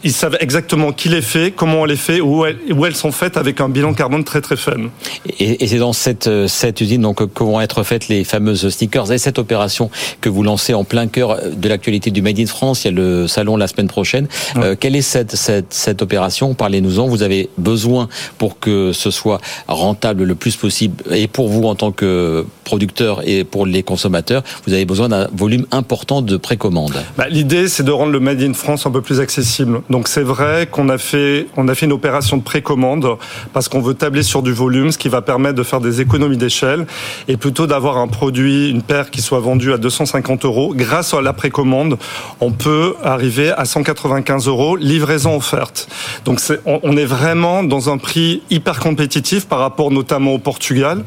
ils 0.05 0.13
savent 0.13 0.37
exactement 0.39 0.93
qui 0.93 1.09
les 1.09 1.23
fait, 1.23 1.51
comment 1.51 1.81
on 1.81 1.85
les 1.85 1.97
fait, 1.97 2.21
où 2.21 2.45
elles, 2.45 2.57
où 2.71 2.85
elles 2.85 2.95
sont 2.95 3.11
faites 3.11 3.35
avec 3.35 3.59
un 3.59 3.67
bilan 3.67 3.93
carbone 3.93 4.23
très 4.23 4.39
très 4.39 4.55
faible. 4.55 4.91
Et, 5.39 5.63
et 5.63 5.67
c'est 5.67 5.79
dans 5.79 5.93
cette, 5.93 6.29
cette 6.47 6.79
usine 6.79 7.01
donc, 7.01 7.25
que 7.33 7.43
vont 7.43 7.59
être 7.59 7.83
faites 7.83 8.07
les 8.07 8.23
fameuses 8.23 8.69
sneakers 8.69 9.11
et 9.11 9.17
cette 9.17 9.39
opération 9.39 9.89
que 10.21 10.29
vous 10.29 10.43
lancez 10.43 10.75
en 10.75 10.83
plein 10.83 11.07
cœur 11.07 11.39
de 11.51 11.67
l'actualité 11.67 12.11
du 12.11 12.21
Made 12.21 12.39
in 12.39 12.45
France. 12.45 12.85
Il 12.85 12.87
y 12.87 12.89
a 12.89 12.93
le 12.93 13.27
salon 13.27 13.57
la 13.57 13.67
semaine 13.67 13.87
prochaine. 13.87 14.27
Ouais. 14.55 14.63
Euh, 14.63 14.75
quelle 14.79 14.95
est 14.95 15.01
cette, 15.01 15.35
cette, 15.35 15.73
cette 15.73 16.01
opération? 16.03 16.53
Parlez-nous-en. 16.53 17.07
Vous 17.07 17.23
avez 17.23 17.49
besoin 17.57 18.07
pour 18.37 18.59
que 18.59 18.91
ce 18.93 19.09
soit 19.09 19.41
rentable 19.67 20.23
le 20.23 20.35
plus 20.35 20.55
possible 20.55 21.03
et 21.11 21.27
pour 21.27 21.49
vous 21.49 21.63
en 21.63 21.73
tant 21.73 21.91
que 21.91 22.45
producteur 22.65 23.21
et 23.25 23.45
pour 23.45 23.65
les 23.65 23.83
consommateurs, 23.83 24.43
vous 24.67 24.73
avez 24.73 24.83
besoin 24.83 25.07
d'un 25.07 25.29
volume 25.31 25.65
important 25.71 26.21
de 26.21 26.35
précommandes. 26.35 27.01
Bah, 27.17 27.27
L'idée, 27.29 27.69
c'est 27.69 27.83
de 27.83 27.91
rendre 27.91 28.11
le 28.11 28.19
Made 28.19 28.41
in 28.41 28.53
France 28.53 28.85
un 28.85 28.91
peu 28.91 29.01
plus 29.01 29.21
accessible. 29.21 29.81
Donc 29.89 30.09
c'est 30.09 30.23
vrai 30.23 30.67
qu'on 30.69 30.89
a 30.89 30.97
fait 30.97 31.47
on 31.55 31.67
a 31.69 31.75
fait 31.75 31.85
une 31.85 31.93
opération 31.93 32.35
de 32.35 32.41
précommande 32.43 33.07
parce 33.53 33.69
qu'on 33.69 33.81
veut 33.81 33.93
tabler 33.93 34.23
sur 34.23 34.41
du 34.41 34.51
volume, 34.51 34.91
ce 34.91 34.97
qui 34.97 35.07
va 35.07 35.21
permettre 35.21 35.55
de 35.55 35.63
faire 35.63 35.79
des 35.79 36.01
économies 36.01 36.37
d'échelle 36.37 36.85
et 37.27 37.37
plutôt 37.37 37.67
d'avoir 37.67 37.97
un 37.97 38.07
produit, 38.07 38.69
une 38.69 38.81
paire 38.81 39.11
qui 39.11 39.21
soit 39.21 39.39
vendue 39.39 39.71
à 39.71 39.77
250 39.77 40.45
euros. 40.45 40.73
Grâce 40.75 41.13
à 41.13 41.21
la 41.21 41.33
précommande, 41.33 41.97
on 42.41 42.51
peut 42.51 42.95
arriver 43.03 43.51
à 43.51 43.65
195 43.65 44.47
euros, 44.47 44.75
livraison 44.75 45.37
offerte. 45.37 45.87
Donc 46.25 46.39
c'est 46.39 46.59
on, 46.65 46.79
on 46.83 46.97
est 46.97 47.05
vraiment 47.05 47.63
dans 47.63 47.89
un 47.89 47.97
prix 47.97 48.41
hyper 48.49 48.79
compétitif 48.79 49.45
par 49.45 49.59
rapport 49.59 49.91
notamment 49.91 50.33
au 50.33 50.39
Portugal 50.39 51.03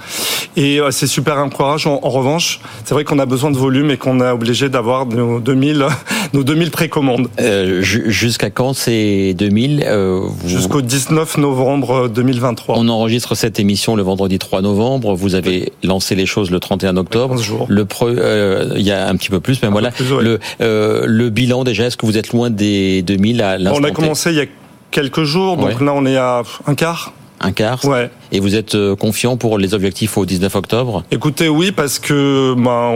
et 0.57 0.81
euh, 0.81 0.91
c'est 0.91 1.07
super 1.07 1.38
En, 1.87 2.00
en 2.02 2.11
revanche, 2.11 2.61
c'est 2.85 2.95
vrai 2.95 3.05
qu'on 3.05 3.19
a 3.19 3.26
besoin 3.26 3.50
de 3.50 3.57
volume 3.57 3.90
et 3.90 3.97
qu'on 3.97 4.21
est 4.21 4.31
obligé 4.31 4.69
d'avoir 4.69 5.07
nos 5.07 5.40
2000 5.40 5.87
nos 6.33 6.45
2000 6.45 6.71
précommandes. 6.71 7.28
Euh, 7.40 7.83
Jusqu'à 7.83 8.50
quand 8.50 8.75
c'est 8.75 9.35
2000 9.35 9.85
euh, 9.87 10.21
vous... 10.26 10.49
Jusqu'au 10.49 10.83
19 10.83 11.38
novembre 11.38 12.09
2023. 12.09 12.76
On 12.78 12.88
enregistre 12.88 13.35
cette 13.35 13.61
émission 13.61 13.97
le 13.97 14.02
vendredi 14.02 14.38
3 14.38 14.62
novembre. 14.62 15.14
Vous 15.14 15.35
avez 15.35 15.73
lancé 15.83 16.14
les 16.14 16.26
choses 16.26 16.50
le 16.50 16.61
31 16.61 16.97
octobre. 16.97 17.37
Le 17.69 17.85
pre, 17.85 18.05
euh, 18.09 18.73
il 18.76 18.83
y 18.83 18.93
a 18.93 19.09
un 19.09 19.17
petit 19.17 19.31
peu 19.31 19.40
plus, 19.40 19.62
mais 19.62 19.69
voilà. 19.69 19.90
le, 20.21 20.38
euh, 20.61 21.05
le 21.07 21.31
bilan 21.31 21.64
déjà, 21.64 21.87
est-ce 21.87 21.97
que 21.97 22.07
vous 22.07 22.19
êtes 22.19 22.33
loin 22.33 22.50
des 22.50 23.02
2000 23.02 23.43
à 23.43 23.59
l'instant 23.59 23.81
On 23.81 23.85
a 23.85 23.90
commencé 23.90 24.31
il 24.31 24.37
y 24.37 24.40
a 24.40 24.47
quelques 24.90 25.25
jours, 25.25 25.57
donc 25.57 25.81
là 25.81 25.93
on 25.95 26.07
est 26.07 26.17
à 26.17 26.43
un 26.67 26.75
quart. 26.75 27.12
Un 27.40 27.52
quart 27.52 27.85
Ouais. 27.85 28.11
Et 28.33 28.40
vous 28.40 28.57
êtes 28.57 28.75
euh, 28.75 28.97
confiant 28.97 29.37
pour 29.37 29.59
les 29.59 29.75
objectifs 29.75 30.16
au 30.18 30.26
19 30.26 30.54
octobre? 30.57 31.04
Écoutez, 31.11 31.49
oui, 31.49 31.73
parce 31.73 31.99
que 31.99 32.54
bah, 32.59 32.92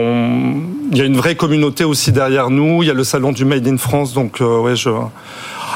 il 0.91 0.99
y 0.99 1.01
a 1.01 1.05
une 1.05 1.17
vraie 1.17 1.37
communauté 1.37 1.85
aussi 1.85 2.13
derrière 2.13 2.51
nous. 2.51 2.83
Il 2.83 2.87
y 2.87 2.91
a 2.91 2.95
le 2.95 3.05
salon 3.05 3.33
du 3.33 3.45
Made 3.45 3.67
in 3.67 3.77
France, 3.77 4.13
donc 4.13 4.41
euh, 4.41 4.61
ouais, 4.61 4.77
je. 4.77 4.91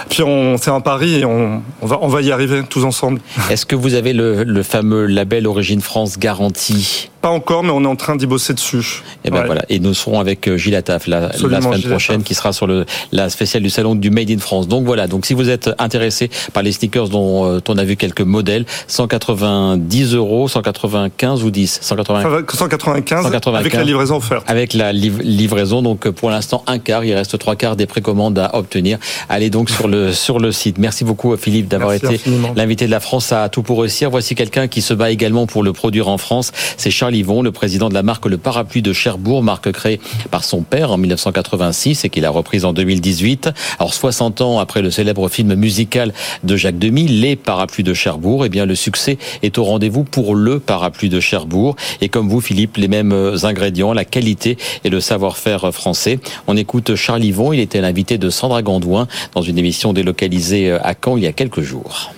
Puis 0.08 0.22
on, 0.22 0.56
c'est 0.56 0.70
un 0.70 0.80
pari 0.80 1.20
et 1.20 1.24
on, 1.24 1.62
on, 1.80 1.86
va, 1.86 1.98
on 2.02 2.08
va 2.08 2.22
y 2.22 2.30
arriver 2.30 2.62
tous 2.68 2.84
ensemble. 2.84 3.20
Est-ce 3.50 3.66
que 3.66 3.74
vous 3.74 3.94
avez 3.94 4.12
le, 4.12 4.44
le 4.44 4.62
fameux 4.62 5.06
label 5.06 5.46
Origine 5.46 5.80
France 5.80 6.18
garanti 6.18 7.10
pas 7.26 7.32
encore, 7.32 7.64
mais 7.64 7.72
on 7.72 7.82
est 7.82 7.88
en 7.88 7.96
train 7.96 8.14
d'y 8.14 8.26
bosser 8.26 8.54
dessus. 8.54 9.02
Et 9.24 9.28
eh 9.28 9.30
ben 9.30 9.42
voilà. 9.46 9.62
Et 9.68 9.80
nous 9.80 9.94
serons 9.94 10.20
avec 10.20 10.46
euh, 10.46 10.56
Gilles 10.56 10.76
Attaf 10.76 11.08
la, 11.08 11.22
la 11.22 11.60
semaine 11.60 11.82
prochaine, 11.82 12.22
qui 12.22 12.34
sera 12.34 12.52
sur 12.52 12.68
le, 12.68 12.86
la 13.10 13.30
spéciale 13.30 13.64
du 13.64 13.70
salon 13.70 13.96
du 13.96 14.10
Made 14.10 14.30
in 14.30 14.38
France. 14.38 14.68
Donc 14.68 14.84
voilà. 14.84 15.08
Donc 15.08 15.26
si 15.26 15.34
vous 15.34 15.50
êtes 15.50 15.68
intéressé 15.78 16.30
par 16.52 16.62
les 16.62 16.70
sneakers 16.70 17.08
dont 17.08 17.44
euh, 17.44 17.60
on 17.66 17.78
a 17.78 17.82
vu 17.84 17.96
quelques 17.96 18.20
modèles, 18.20 18.64
190 18.86 20.14
euros, 20.14 20.46
195 20.46 21.42
ou 21.42 21.50
10, 21.50 21.80
195, 21.82 22.44
195, 22.56 23.26
avec 23.56 23.74
la 23.74 23.82
livraison 23.82 24.18
offerte. 24.18 24.44
Avec 24.46 24.72
la 24.72 24.92
livraison. 24.92 25.82
Donc 25.82 26.08
pour 26.10 26.30
l'instant 26.30 26.62
un 26.68 26.78
quart. 26.78 27.04
Il 27.04 27.12
reste 27.12 27.36
trois 27.40 27.56
quarts 27.56 27.74
des 27.74 27.86
précommandes 27.86 28.38
à 28.38 28.54
obtenir. 28.54 28.98
Allez 29.28 29.50
donc 29.50 29.68
sur 29.68 29.88
le 29.88 30.12
sur 30.26 30.38
le 30.38 30.52
site. 30.52 30.78
Merci 30.78 31.02
beaucoup 31.02 31.36
Philippe 31.36 31.66
d'avoir 31.66 31.92
été 31.92 32.20
l'invité 32.54 32.86
de 32.86 32.92
la 32.92 33.00
France 33.00 33.32
à 33.32 33.48
tout 33.48 33.64
pour 33.64 33.80
réussir. 33.80 34.10
Voici 34.10 34.36
quelqu'un 34.36 34.68
qui 34.68 34.80
se 34.80 34.94
bat 34.94 35.10
également 35.10 35.48
pour 35.48 35.64
le 35.64 35.72
produire 35.72 36.06
en 36.06 36.18
France. 36.18 36.52
C'est 36.76 36.92
Charlie 36.92 37.15
Le 37.22 37.50
président 37.50 37.88
de 37.88 37.94
la 37.94 38.02
marque 38.02 38.26
Le 38.26 38.36
Parapluie 38.36 38.82
de 38.82 38.92
Cherbourg, 38.92 39.42
marque 39.42 39.72
créée 39.72 40.00
par 40.30 40.44
son 40.44 40.60
père 40.60 40.92
en 40.92 40.98
1986 40.98 42.04
et 42.04 42.10
qu'il 42.10 42.26
a 42.26 42.30
reprise 42.30 42.66
en 42.66 42.74
2018. 42.74 43.50
Alors 43.78 43.94
60 43.94 44.42
ans 44.42 44.58
après 44.58 44.82
le 44.82 44.90
célèbre 44.90 45.28
film 45.30 45.54
musical 45.54 46.12
de 46.44 46.56
Jacques 46.56 46.78
Demy, 46.78 47.08
Les 47.08 47.34
Parapluies 47.34 47.84
de 47.84 47.94
Cherbourg, 47.94 48.44
eh 48.44 48.50
bien 48.50 48.66
le 48.66 48.74
succès 48.74 49.16
est 49.42 49.56
au 49.56 49.64
rendez-vous 49.64 50.04
pour 50.04 50.34
le 50.34 50.60
Parapluie 50.60 51.08
de 51.08 51.20
Cherbourg 51.20 51.76
et 52.02 52.10
comme 52.10 52.28
vous 52.28 52.42
Philippe, 52.42 52.76
les 52.76 52.88
mêmes 52.88 53.14
ingrédients, 53.44 53.94
la 53.94 54.04
qualité 54.04 54.58
et 54.84 54.90
le 54.90 55.00
savoir-faire 55.00 55.72
français. 55.72 56.18
On 56.46 56.56
écoute 56.56 56.96
Charles 56.96 57.24
Yvon, 57.24 57.54
il 57.54 57.60
était 57.60 57.80
l'invité 57.80 58.18
de 58.18 58.28
Sandra 58.28 58.60
Gandouin 58.60 59.08
dans 59.34 59.42
une 59.42 59.58
émission 59.58 59.94
délocalisée 59.94 60.72
à 60.72 60.94
Caen 60.94 61.16
il 61.16 61.22
y 61.22 61.26
a 61.26 61.32
quelques 61.32 61.62
jours. 61.62 62.12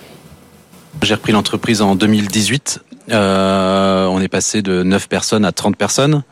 J'ai 1.01 1.13
repris 1.13 1.31
l'entreprise 1.31 1.81
en 1.81 1.95
2018 1.95 2.81
euh, 3.11 4.05
on 4.07 4.21
est 4.21 4.27
passé 4.27 4.61
de 4.61 4.83
9 4.83 5.07
personnes 5.07 5.45
à 5.45 5.51
30 5.51 5.75
personnes. 5.75 6.23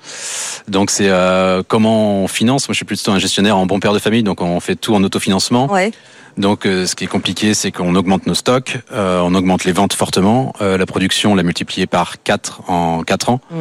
Donc 0.67 0.89
c'est 0.89 1.09
euh, 1.09 1.63
comment 1.67 2.23
on 2.23 2.27
finance? 2.27 2.67
Moi 2.67 2.73
je 2.73 2.77
suis 2.77 2.85
plutôt 2.85 3.11
un 3.11 3.19
gestionnaire 3.19 3.57
en 3.57 3.65
bon 3.65 3.79
père 3.79 3.93
de 3.93 3.99
famille, 3.99 4.23
donc 4.23 4.41
on 4.41 4.59
fait 4.59 4.75
tout 4.75 4.93
en 4.95 5.03
autofinancement. 5.03 5.71
Ouais. 5.71 5.91
Donc 6.37 6.65
euh, 6.65 6.85
ce 6.85 6.95
qui 6.95 7.05
est 7.05 7.07
compliqué, 7.07 7.53
c'est 7.53 7.71
qu'on 7.71 7.95
augmente 7.95 8.27
nos 8.27 8.35
stocks, 8.35 8.77
on 8.91 9.33
augmente 9.33 9.65
les 9.65 9.71
ventes 9.71 9.93
fortement, 9.93 10.53
la 10.59 10.85
production 10.85 11.31
on 11.31 11.35
l'a 11.35 11.43
multiplié 11.43 11.87
par 11.87 12.21
4 12.23 12.69
en 12.69 13.03
4 13.03 13.29
ans. 13.29 13.41
Mmh. 13.49 13.55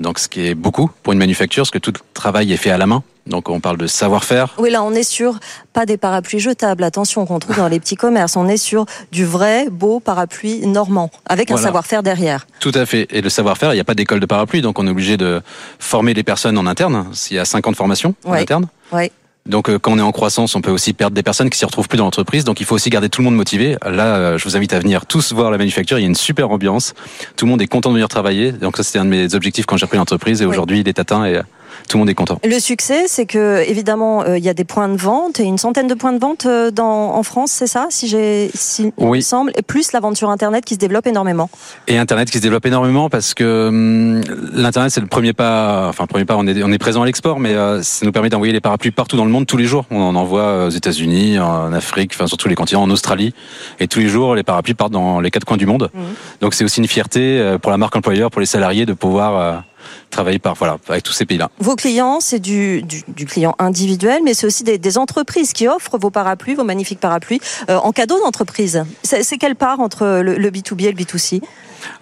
Donc 0.00 0.18
ce 0.18 0.28
qui 0.28 0.46
est 0.46 0.54
beaucoup 0.54 0.90
pour 1.02 1.12
une 1.12 1.18
manufacture, 1.18 1.62
parce 1.62 1.70
que 1.70 1.78
tout 1.78 1.92
le 1.92 2.00
travail 2.14 2.52
est 2.52 2.56
fait 2.56 2.70
à 2.70 2.78
la 2.78 2.86
main. 2.86 3.02
Donc 3.26 3.48
on 3.48 3.60
parle 3.60 3.76
de 3.76 3.86
savoir-faire. 3.86 4.54
Oui, 4.58 4.70
là 4.70 4.82
on 4.82 4.92
est 4.92 5.02
sur 5.02 5.38
pas 5.72 5.84
des 5.84 5.96
parapluies 5.96 6.38
jetables, 6.38 6.84
attention 6.84 7.26
qu'on 7.26 7.38
trouve 7.38 7.56
dans 7.56 7.68
les 7.68 7.80
petits 7.80 7.96
commerces. 7.96 8.36
On 8.36 8.46
est 8.46 8.56
sur 8.56 8.86
du 9.10 9.24
vrai 9.24 9.66
beau 9.70 9.98
parapluie 9.98 10.66
normand 10.66 11.10
avec 11.24 11.50
un 11.50 11.56
savoir-faire 11.56 12.02
derrière. 12.02 12.46
Tout 12.60 12.72
à 12.74 12.86
fait. 12.86 13.08
Et 13.10 13.22
le 13.22 13.28
savoir-faire, 13.28 13.72
il 13.72 13.76
n'y 13.76 13.80
a 13.80 13.84
pas 13.84 13.94
d'école 13.94 14.20
de 14.20 14.26
parapluie, 14.26 14.60
donc 14.60 14.78
on 14.78 14.86
est 14.86 14.90
obligé 14.90 15.16
de 15.16 15.42
former 15.78 16.14
les 16.14 16.22
personnes 16.22 16.56
en 16.58 16.66
interne. 16.66 17.06
S'il 17.12 17.36
y 17.36 17.40
a 17.40 17.44
50 17.44 17.74
formations 17.74 18.14
en 18.24 18.34
interne. 18.34 18.68
Oui. 18.92 19.10
Donc 19.46 19.68
euh, 19.68 19.78
quand 19.78 19.92
on 19.92 19.98
est 19.98 20.02
en 20.02 20.12
croissance, 20.12 20.54
on 20.54 20.60
peut 20.60 20.70
aussi 20.70 20.92
perdre 20.92 21.14
des 21.14 21.22
personnes 21.22 21.50
qui 21.50 21.58
s'y 21.58 21.64
retrouvent 21.64 21.88
plus 21.88 21.98
dans 21.98 22.04
l'entreprise. 22.04 22.44
Donc 22.44 22.60
il 22.60 22.66
faut 22.66 22.74
aussi 22.74 22.90
garder 22.90 23.08
tout 23.08 23.20
le 23.20 23.26
monde 23.26 23.36
motivé. 23.36 23.76
Là, 23.84 24.16
euh, 24.16 24.38
je 24.38 24.44
vous 24.44 24.56
invite 24.56 24.72
à 24.72 24.78
venir 24.78 25.06
tous 25.06 25.32
voir 25.32 25.50
la 25.50 25.58
manufacture. 25.58 25.98
Il 25.98 26.02
y 26.02 26.04
a 26.04 26.08
une 26.08 26.14
super 26.14 26.50
ambiance. 26.50 26.94
Tout 27.36 27.44
le 27.46 27.50
monde 27.50 27.62
est 27.62 27.66
content 27.66 27.90
de 27.90 27.94
venir 27.94 28.08
travailler. 28.08 28.52
Donc 28.52 28.76
ça, 28.76 28.82
c'était 28.82 28.98
un 28.98 29.04
de 29.04 29.10
mes 29.10 29.34
objectifs 29.34 29.66
quand 29.66 29.76
j'ai 29.76 29.86
pris 29.86 29.98
l'entreprise. 29.98 30.42
Et 30.42 30.46
aujourd'hui, 30.46 30.80
il 30.80 30.88
est 30.88 30.98
atteint. 30.98 31.24
Et 31.24 31.40
tout 31.88 31.96
le 31.96 32.00
monde 32.00 32.10
est 32.10 32.14
content. 32.14 32.38
Le 32.44 32.58
succès, 32.58 33.04
c'est 33.06 33.26
que 33.26 33.62
évidemment, 33.68 34.22
euh, 34.22 34.38
il 34.38 34.44
y 34.44 34.48
a 34.48 34.54
des 34.54 34.64
points 34.64 34.88
de 34.88 34.96
vente 34.96 35.40
et 35.40 35.44
une 35.44 35.58
centaine 35.58 35.86
de 35.86 35.94
points 35.94 36.12
de 36.12 36.18
vente 36.18 36.46
euh, 36.46 36.70
dans, 36.70 37.14
en 37.14 37.22
France, 37.22 37.52
c'est 37.52 37.66
ça, 37.66 37.86
si 37.90 38.08
j'ai, 38.08 38.50
si 38.54 38.92
oui. 38.98 39.18
il 39.18 39.22
semble, 39.22 39.52
et 39.56 39.62
plus 39.62 39.92
l'aventure 39.92 40.30
Internet 40.30 40.64
qui 40.64 40.74
se 40.74 40.78
développe 40.78 41.06
énormément. 41.06 41.48
Et 41.86 41.98
Internet 41.98 42.30
qui 42.30 42.38
se 42.38 42.42
développe 42.42 42.66
énormément 42.66 43.08
parce 43.08 43.34
que 43.34 43.68
hum, 43.68 44.20
l'internet 44.52 44.90
c'est 44.90 45.00
le 45.00 45.06
premier 45.06 45.32
pas. 45.32 45.88
Enfin, 45.88 46.04
le 46.04 46.08
premier 46.08 46.24
pas, 46.24 46.36
on 46.36 46.46
est 46.46 46.62
on 46.62 46.72
est 46.72 46.78
présent 46.78 47.02
à 47.02 47.06
l'export, 47.06 47.40
mais 47.40 47.54
euh, 47.54 47.82
ça 47.82 48.04
nous 48.04 48.12
permet 48.12 48.28
d'envoyer 48.28 48.52
les 48.52 48.60
parapluies 48.60 48.90
partout 48.90 49.16
dans 49.16 49.24
le 49.24 49.30
monde 49.30 49.46
tous 49.46 49.56
les 49.56 49.66
jours. 49.66 49.84
On 49.90 50.00
en 50.00 50.14
envoie 50.14 50.66
aux 50.66 50.70
États-Unis, 50.70 51.38
en 51.38 51.72
Afrique, 51.72 52.12
enfin 52.14 52.26
sur 52.26 52.36
tous 52.36 52.48
les 52.48 52.54
continents, 52.54 52.82
en 52.82 52.90
Australie, 52.90 53.34
et 53.80 53.88
tous 53.88 54.00
les 54.00 54.08
jours 54.08 54.34
les 54.34 54.42
parapluies 54.42 54.74
partent 54.74 54.92
dans 54.92 55.20
les 55.20 55.30
quatre 55.30 55.44
coins 55.44 55.56
du 55.56 55.66
monde. 55.66 55.90
Mmh. 55.94 56.00
Donc 56.40 56.54
c'est 56.54 56.64
aussi 56.64 56.80
une 56.80 56.88
fierté 56.88 57.56
pour 57.62 57.70
la 57.70 57.78
marque 57.78 57.96
employeur, 57.96 58.30
pour 58.30 58.40
les 58.40 58.46
salariés 58.46 58.86
de 58.86 58.92
pouvoir 58.92 59.64
travailler 60.10 60.38
par 60.38 60.54
voilà 60.54 60.78
avec 60.88 61.02
tous 61.02 61.12
ces 61.12 61.26
pays-là. 61.26 61.50
Vos 61.58 61.76
clients, 61.76 62.20
c'est 62.20 62.38
du, 62.38 62.82
du, 62.82 63.02
du, 63.08 63.26
client 63.26 63.54
individuel, 63.58 64.22
mais 64.24 64.34
c'est 64.34 64.46
aussi 64.46 64.64
des, 64.64 64.78
des, 64.78 64.98
entreprises 64.98 65.52
qui 65.52 65.68
offrent 65.68 65.98
vos 65.98 66.10
parapluies, 66.10 66.54
vos 66.54 66.64
magnifiques 66.64 67.00
parapluies, 67.00 67.40
euh, 67.68 67.76
en 67.76 67.92
cadeau 67.92 68.18
d'entreprise. 68.20 68.84
C'est 69.02 69.38
quelle 69.38 69.56
part 69.56 69.80
entre 69.80 70.20
le, 70.22 70.36
le, 70.36 70.50
B2B 70.50 70.86
et 70.86 70.92
le 70.92 70.96
B2C 70.96 71.42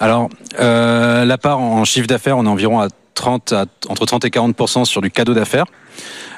Alors, 0.00 0.28
euh, 0.60 1.24
la 1.24 1.38
part 1.38 1.60
en 1.60 1.84
chiffre 1.84 2.06
d'affaires, 2.06 2.38
on 2.38 2.46
est 2.46 2.48
environ 2.48 2.80
à 2.80 2.88
30 3.14 3.52
à, 3.52 3.64
entre 3.88 4.06
30 4.06 4.24
et 4.24 4.28
40% 4.28 4.84
sur 4.84 5.00
du 5.00 5.10
cadeau 5.10 5.34
d'affaires. 5.34 5.66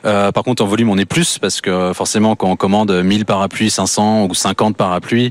Euh, 0.05 0.31
par 0.31 0.45
contre, 0.45 0.62
en 0.62 0.67
volume, 0.67 0.91
on 0.91 0.99
est 0.99 1.07
plus 1.07 1.38
parce 1.38 1.61
que 1.61 1.93
forcément, 1.95 2.37
quand 2.37 2.49
on 2.49 2.57
commande 2.57 2.93
1000 2.93 3.25
parapluies, 3.25 3.71
500 3.71 4.26
ou 4.26 4.35
50 4.35 4.76
parapluies, 4.76 5.31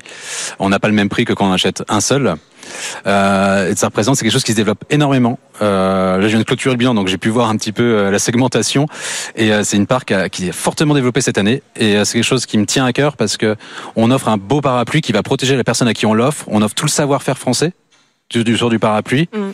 on 0.59 0.69
n'a 0.69 0.79
pas 0.79 0.87
le 0.87 0.93
même 0.93 1.09
prix 1.09 1.25
que 1.25 1.33
quand 1.33 1.47
on 1.47 1.53
achète 1.53 1.83
un 1.87 2.01
seul. 2.01 2.35
Euh, 3.07 3.71
et 3.71 3.75
ça 3.75 3.87
représente, 3.87 4.15
c'est 4.15 4.23
quelque 4.23 4.33
chose 4.33 4.43
qui 4.43 4.51
se 4.51 4.57
développe 4.57 4.83
énormément. 4.89 5.39
Euh, 5.61 6.17
là, 6.17 6.21
je 6.23 6.27
viens 6.27 6.39
de 6.39 6.43
clôturer 6.43 6.73
le 6.73 6.77
bilan, 6.77 6.93
donc 6.93 7.07
j'ai 7.07 7.17
pu 7.17 7.29
voir 7.29 7.49
un 7.49 7.57
petit 7.57 7.71
peu 7.71 7.83
euh, 7.83 8.11
la 8.11 8.19
segmentation. 8.19 8.87
Et 9.35 9.51
euh, 9.51 9.63
c'est 9.63 9.77
une 9.77 9.87
part 9.87 10.05
qui, 10.05 10.13
est 10.13 10.51
fortement 10.51 10.93
développée 10.93 11.21
cette 11.21 11.37
année. 11.37 11.61
Et 11.75 12.03
c'est 12.03 12.13
quelque 12.13 12.23
chose 12.23 12.45
qui 12.45 12.57
me 12.57 12.65
tient 12.65 12.85
à 12.85 12.93
cœur 12.93 13.17
parce 13.17 13.37
que 13.37 13.55
on 13.95 14.11
offre 14.11 14.29
un 14.29 14.37
beau 14.37 14.61
parapluie 14.61 15.01
qui 15.01 15.11
va 15.11 15.23
protéger 15.23 15.55
la 15.55 15.63
personne 15.63 15.87
à 15.87 15.93
qui 15.93 16.05
on 16.05 16.13
l'offre. 16.13 16.45
On 16.47 16.61
offre 16.61 16.75
tout 16.75 16.85
le 16.85 16.91
savoir-faire 16.91 17.37
français 17.37 17.73
du, 18.29 18.43
du, 18.43 18.57
sur 18.57 18.69
du 18.69 18.79
parapluie. 18.79 19.29
Mm. 19.33 19.51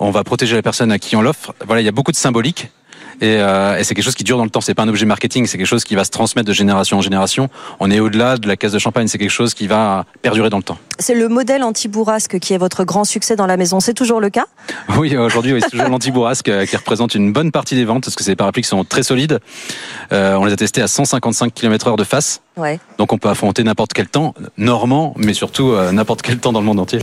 On 0.00 0.10
va 0.10 0.22
protéger 0.22 0.54
la 0.54 0.62
personne 0.62 0.92
à 0.92 0.98
qui 0.98 1.16
on 1.16 1.22
l'offre. 1.22 1.54
Voilà, 1.66 1.82
il 1.82 1.84
y 1.84 1.88
a 1.88 1.92
beaucoup 1.92 2.12
de 2.12 2.16
symbolique. 2.16 2.70
Et, 3.20 3.36
euh, 3.38 3.78
et 3.78 3.84
c'est 3.84 3.94
quelque 3.94 4.04
chose 4.04 4.14
qui 4.14 4.24
dure 4.24 4.36
dans 4.36 4.44
le 4.44 4.50
temps. 4.50 4.60
C'est 4.60 4.74
pas 4.74 4.82
un 4.82 4.88
objet 4.88 5.06
marketing, 5.06 5.46
c'est 5.46 5.58
quelque 5.58 5.66
chose 5.66 5.84
qui 5.84 5.94
va 5.94 6.04
se 6.04 6.10
transmettre 6.10 6.46
de 6.48 6.52
génération 6.52 6.98
en 6.98 7.00
génération. 7.00 7.48
On 7.80 7.90
est 7.90 8.00
au-delà 8.00 8.36
de 8.36 8.46
la 8.46 8.56
caisse 8.56 8.72
de 8.72 8.78
champagne. 8.78 9.08
C'est 9.08 9.18
quelque 9.18 9.30
chose 9.30 9.54
qui 9.54 9.66
va 9.66 10.04
perdurer 10.22 10.50
dans 10.50 10.58
le 10.58 10.62
temps. 10.62 10.78
C'est 10.98 11.14
le 11.14 11.28
modèle 11.28 11.62
anti-bourrasque 11.62 12.38
qui 12.38 12.54
est 12.54 12.58
votre 12.58 12.84
grand 12.84 13.04
succès 13.04 13.36
dans 13.36 13.46
la 13.46 13.56
maison. 13.56 13.80
C'est 13.80 13.94
toujours 13.94 14.20
le 14.20 14.30
cas? 14.30 14.46
Oui, 14.96 15.16
aujourd'hui, 15.16 15.52
oui, 15.52 15.60
c'est 15.62 15.70
toujours 15.70 15.88
l'anti-bourrasque 15.88 16.48
euh, 16.48 16.66
qui 16.66 16.76
représente 16.76 17.14
une 17.14 17.32
bonne 17.32 17.52
partie 17.52 17.74
des 17.74 17.84
ventes 17.84 18.04
parce 18.04 18.16
que 18.16 18.24
c'est 18.24 18.32
des 18.32 18.36
parapluies 18.36 18.62
qui 18.62 18.68
sont 18.68 18.84
très 18.84 19.02
solides. 19.02 19.38
Euh, 20.12 20.34
on 20.34 20.44
les 20.44 20.52
a 20.52 20.56
testés 20.56 20.82
à 20.82 20.88
155 20.88 21.52
km/h 21.54 21.96
de 21.96 22.04
face. 22.04 22.40
Ouais. 22.56 22.80
Donc 22.98 23.12
on 23.12 23.18
peut 23.18 23.28
affronter 23.28 23.62
n'importe 23.62 23.92
quel 23.92 24.08
temps, 24.08 24.34
normand, 24.56 25.14
mais 25.16 25.34
surtout 25.34 25.70
euh, 25.70 25.92
n'importe 25.92 26.22
quel 26.22 26.38
temps 26.38 26.52
dans 26.52 26.60
le 26.60 26.66
monde 26.66 26.80
entier. 26.80 27.00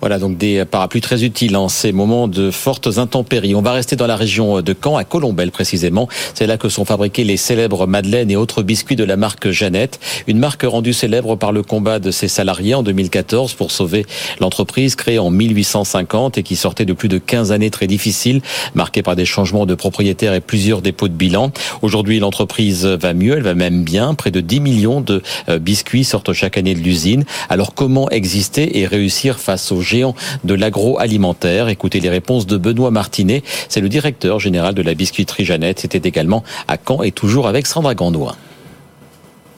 Voilà, 0.00 0.18
donc 0.18 0.36
des 0.36 0.64
parapluies 0.64 1.00
très 1.00 1.24
utiles 1.24 1.56
en 1.56 1.68
ces 1.68 1.92
moments 1.92 2.28
de 2.28 2.50
fortes 2.50 2.98
intempéries. 2.98 3.54
On 3.54 3.62
va 3.62 3.72
rester 3.72 3.96
dans 3.96 4.06
la 4.06 4.16
région 4.16 4.60
de 4.60 4.74
Caen, 4.74 4.96
à 4.96 5.04
Colombelle 5.04 5.50
précisément. 5.50 6.08
C'est 6.34 6.46
là 6.46 6.58
que 6.58 6.68
sont 6.68 6.84
fabriqués 6.84 7.24
les 7.24 7.36
célèbres 7.36 7.86
madeleines 7.86 8.30
et 8.30 8.36
autres 8.36 8.62
biscuits 8.62 8.96
de 8.96 9.04
la 9.04 9.16
marque 9.16 9.50
Jeannette. 9.50 9.98
Une 10.26 10.38
marque 10.38 10.64
rendue 10.64 10.92
célèbre 10.92 11.36
par 11.36 11.52
le 11.52 11.62
combat 11.62 11.98
de 11.98 12.10
ses 12.10 12.28
salariés 12.28 12.74
en 12.74 12.82
2014 12.82 13.54
pour 13.54 13.70
sauver 13.70 14.04
l'entreprise 14.40 14.94
créée 14.96 15.18
en 15.18 15.30
1850 15.30 16.38
et 16.38 16.42
qui 16.42 16.56
sortait 16.56 16.84
de 16.84 16.92
plus 16.92 17.08
de 17.08 17.18
15 17.18 17.52
années 17.52 17.70
très 17.70 17.86
difficiles, 17.86 18.42
marquées 18.74 19.02
par 19.02 19.16
des 19.16 19.24
changements 19.24 19.66
de 19.66 19.74
propriétaires 19.74 20.34
et 20.34 20.40
plusieurs 20.40 20.82
dépôts 20.82 21.08
de 21.08 21.14
bilan. 21.14 21.52
Aujourd'hui, 21.82 22.18
l'entreprise 22.18 22.84
va 22.84 23.14
mieux, 23.14 23.36
elle 23.36 23.42
va 23.42 23.54
même 23.54 23.82
bien. 23.82 24.14
Près 24.14 24.30
de 24.30 24.40
10 24.40 24.60
millions 24.60 25.00
de 25.00 25.22
euh, 25.48 25.58
biscuits 25.58 26.04
sortent 26.04 26.32
chaque 26.32 26.58
année 26.58 26.74
de 26.74 26.80
l'usine. 26.80 27.24
Alors 27.48 27.74
comment 27.74 28.10
exister 28.10 28.78
et 28.78 28.86
réussir 28.86 29.38
face 29.38 29.72
aux 29.72 29.80
géant 29.86 30.14
de 30.44 30.54
l'agroalimentaire. 30.54 31.68
Écoutez 31.68 32.00
les 32.00 32.10
réponses 32.10 32.46
de 32.46 32.58
Benoît 32.58 32.90
Martinet, 32.90 33.42
c'est 33.68 33.80
le 33.80 33.88
directeur 33.88 34.40
général 34.40 34.74
de 34.74 34.82
la 34.82 34.94
biscuiterie 34.94 35.44
Jeannette. 35.44 35.80
C'était 35.80 36.06
également 36.06 36.44
à 36.68 36.76
Caen 36.76 37.02
et 37.02 37.12
toujours 37.12 37.48
avec 37.48 37.66
Sandra 37.66 37.94
Gandoin. 37.94 38.36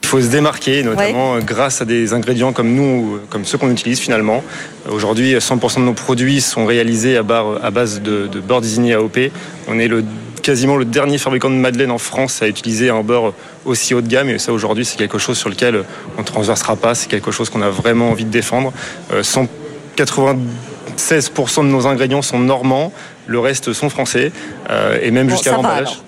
Il 0.03 0.09
faut 0.09 0.21
se 0.23 0.29
démarquer, 0.29 0.83
notamment 0.83 1.35
ouais. 1.35 1.43
grâce 1.45 1.83
à 1.83 1.85
des 1.85 2.15
ingrédients 2.15 2.53
comme 2.53 2.73
nous, 2.73 3.19
comme 3.29 3.45
ceux 3.45 3.59
qu'on 3.59 3.71
utilise 3.71 3.99
finalement. 4.01 4.43
Aujourd'hui, 4.91 5.35
100% 5.35 5.81
de 5.81 5.85
nos 5.85 5.93
produits 5.93 6.41
sont 6.41 6.65
réalisés 6.65 7.19
à, 7.19 7.23
base 7.23 8.01
de, 8.01 8.27
de 8.27 8.41
beurre 8.41 8.63
désigné 8.63 8.95
AOP. 8.95 9.19
On 9.67 9.79
est 9.79 9.89
le 9.89 10.05
quasiment 10.49 10.77
le 10.77 10.87
dernier 10.87 11.19
fabricant 11.19 11.51
de 11.51 11.57
madeleine 11.57 11.91
en 11.91 11.99
France 11.99 12.41
à 12.41 12.49
utiliser 12.49 12.89
un 12.89 13.03
beurre 13.03 13.35
aussi 13.67 13.93
haut 13.93 14.01
de 14.01 14.09
gamme. 14.09 14.31
Et 14.31 14.39
ça, 14.39 14.51
aujourd'hui, 14.51 14.87
c'est 14.87 14.97
quelque 14.97 15.19
chose 15.19 15.37
sur 15.37 15.51
lequel 15.51 15.85
on 16.17 16.23
ne 16.23 16.27
transversera 16.27 16.75
pas. 16.75 16.95
C'est 16.95 17.11
quelque 17.11 17.31
chose 17.31 17.51
qu'on 17.51 17.61
a 17.61 17.69
vraiment 17.69 18.09
envie 18.09 18.25
de 18.25 18.31
défendre. 18.31 18.73
196% 20.05 21.63
de 21.63 21.69
nos 21.69 21.87
ingrédients 21.87 22.23
sont 22.23 22.39
normands, 22.39 22.93
le 23.27 23.39
reste 23.39 23.73
sont 23.73 23.91
français, 23.91 24.33
et 25.03 25.11
même 25.11 25.31
jusqu'à 25.31 25.53
l'emballage. 25.53 26.01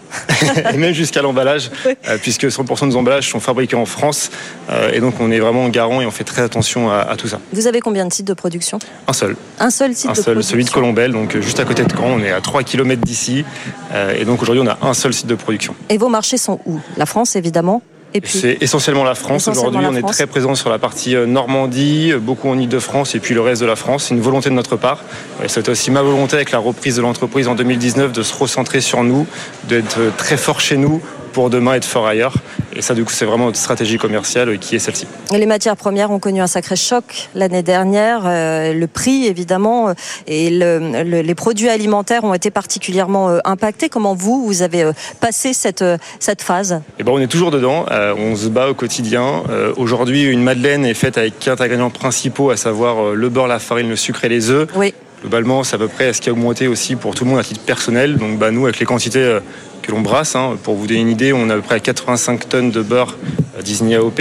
et 0.72 0.76
même 0.76 0.92
jusqu'à 0.92 1.22
l'emballage, 1.22 1.70
euh, 1.86 2.18
puisque 2.20 2.44
100% 2.44 2.82
de 2.82 2.86
nos 2.86 2.96
emballages 2.96 3.30
sont 3.30 3.40
fabriqués 3.40 3.76
en 3.76 3.86
France. 3.86 4.30
Euh, 4.70 4.92
et 4.92 5.00
donc 5.00 5.14
on 5.20 5.30
est 5.30 5.38
vraiment 5.38 5.68
garant 5.68 6.00
et 6.00 6.06
on 6.06 6.10
fait 6.10 6.24
très 6.24 6.42
attention 6.42 6.90
à, 6.90 7.16
tout 7.16 7.28
ça. 7.28 7.40
Vous 7.52 7.66
avez 7.66 7.80
combien 7.80 8.06
de 8.06 8.12
sites 8.12 8.26
de 8.26 8.34
production? 8.34 8.78
Un 9.06 9.12
seul. 9.12 9.36
Un 9.58 9.70
seul 9.70 9.94
site 9.94 10.10
un 10.10 10.12
de 10.12 10.16
seul, 10.16 10.24
production 10.24 10.50
Celui 10.50 10.64
de 10.64 10.70
Colombelle, 10.70 11.12
donc 11.12 11.34
euh, 11.34 11.40
juste 11.40 11.60
à 11.60 11.64
côté 11.64 11.84
de 11.84 11.92
Caen. 11.92 12.06
On 12.06 12.20
est 12.20 12.32
à 12.32 12.40
3 12.40 12.62
km 12.62 13.00
d'ici. 13.02 13.44
et 14.16 14.24
donc 14.24 14.42
aujourd'hui 14.42 14.62
on 14.64 14.70
a 14.70 14.78
un 14.82 14.94
seul 14.94 15.12
site 15.12 15.26
de 15.26 15.34
production. 15.34 15.74
Et 15.88 15.98
vos 15.98 16.08
marchés 16.08 16.36
sont 16.36 16.60
où? 16.66 16.80
La 16.96 17.06
France 17.06 17.36
évidemment 17.36 17.82
c'est 18.24 18.58
essentiellement 18.60 19.04
la 19.04 19.14
France. 19.14 19.48
Aujourd'hui, 19.48 19.84
on 19.88 19.94
est 19.94 20.02
très 20.02 20.26
présent 20.26 20.54
sur 20.54 20.70
la 20.70 20.78
partie 20.78 21.14
euh, 21.14 21.26
Normandie, 21.26 22.12
beaucoup 22.20 22.48
en 22.48 22.58
Ile-de-France 22.58 23.14
et 23.14 23.20
puis 23.20 23.34
le 23.34 23.40
reste 23.40 23.60
de 23.60 23.66
la 23.66 23.76
France. 23.76 24.06
C'est 24.08 24.14
une 24.14 24.20
volonté 24.20 24.50
de 24.50 24.54
notre 24.54 24.76
part. 24.76 25.02
C'était 25.46 25.70
aussi 25.70 25.90
ma 25.90 26.02
volonté 26.02 26.36
avec 26.36 26.50
la 26.50 26.58
reprise 26.58 26.96
de 26.96 27.02
l'entreprise 27.02 27.48
en 27.48 27.54
2019 27.54 28.12
de 28.12 28.22
se 28.22 28.34
recentrer 28.34 28.80
sur 28.80 29.02
nous, 29.04 29.26
d'être 29.64 29.98
très 30.16 30.36
fort 30.36 30.60
chez 30.60 30.76
nous 30.76 31.00
pour 31.32 31.50
demain 31.50 31.74
être 31.74 31.84
fort 31.84 32.06
ailleurs. 32.06 32.34
Et 32.74 32.82
ça, 32.82 32.94
du 32.94 33.04
coup, 33.04 33.12
c'est 33.12 33.24
vraiment 33.24 33.46
notre 33.46 33.58
stratégie 33.58 33.98
commerciale 33.98 34.58
qui 34.58 34.76
est 34.76 34.78
celle-ci. 34.78 35.06
Les 35.32 35.46
matières 35.46 35.76
premières 35.76 36.10
ont 36.10 36.18
connu 36.18 36.40
un 36.40 36.46
sacré 36.46 36.76
choc 36.76 37.28
l'année 37.34 37.62
dernière. 37.62 38.22
Euh, 38.26 38.72
le 38.72 38.86
prix, 38.86 39.26
évidemment, 39.26 39.88
euh, 39.88 39.94
et 40.26 40.50
les 40.50 41.34
produits 41.34 41.68
alimentaires 41.68 42.24
ont 42.24 42.34
été 42.34 42.50
particulièrement 42.50 43.28
euh, 43.28 43.38
impactés. 43.44 43.88
Comment 43.88 44.14
vous, 44.14 44.44
vous 44.46 44.62
avez 44.62 44.88
passé 45.20 45.52
cette, 45.52 45.84
cette 46.20 46.42
phase? 46.42 46.80
Eh 46.98 47.02
ben, 47.02 47.12
On 47.12 47.18
est 47.18 47.26
toujours 47.26 47.50
dedans. 47.50 47.86
on 47.90 48.36
se 48.36 48.48
bat 48.48 48.68
au 48.68 48.74
quotidien. 48.74 49.42
Aujourd'hui, 49.76 50.24
une 50.24 50.42
madeleine 50.42 50.84
est 50.84 50.94
faite 50.94 51.18
avec 51.18 51.38
quatre 51.38 51.62
ingrédients 51.62 51.90
principaux, 51.90 52.50
à 52.50 52.56
savoir 52.56 53.14
le 53.14 53.28
beurre, 53.28 53.48
la 53.48 53.58
farine, 53.58 53.88
le 53.88 53.96
sucre 53.96 54.24
et 54.24 54.28
les 54.28 54.50
œufs. 54.50 54.68
Oui. 54.76 54.94
Globalement, 55.20 55.64
c'est 55.64 55.76
à 55.76 55.78
peu 55.78 55.88
près 55.88 56.12
ce 56.12 56.20
qui 56.20 56.30
a 56.30 56.32
augmenté 56.32 56.66
aussi 56.66 56.96
pour 56.96 57.14
tout 57.14 57.24
le 57.24 57.30
monde 57.30 57.38
à 57.40 57.44
titre 57.44 57.60
personnel. 57.60 58.16
Donc, 58.16 58.38
bah, 58.38 58.50
nous, 58.50 58.64
avec 58.64 58.78
les 58.80 58.86
quantités 58.86 59.38
que 59.82 59.92
l'on 59.92 60.00
brasse. 60.00 60.34
Hein. 60.36 60.56
Pour 60.62 60.74
vous 60.76 60.86
donner 60.86 61.00
une 61.00 61.08
idée, 61.08 61.32
on 61.32 61.50
a 61.50 61.54
à 61.54 61.56
peu 61.56 61.62
près 61.62 61.80
85 61.80 62.48
tonnes 62.48 62.70
de 62.70 62.82
beurre 62.82 63.16
Disney 63.62 63.94
AOP 63.96 64.20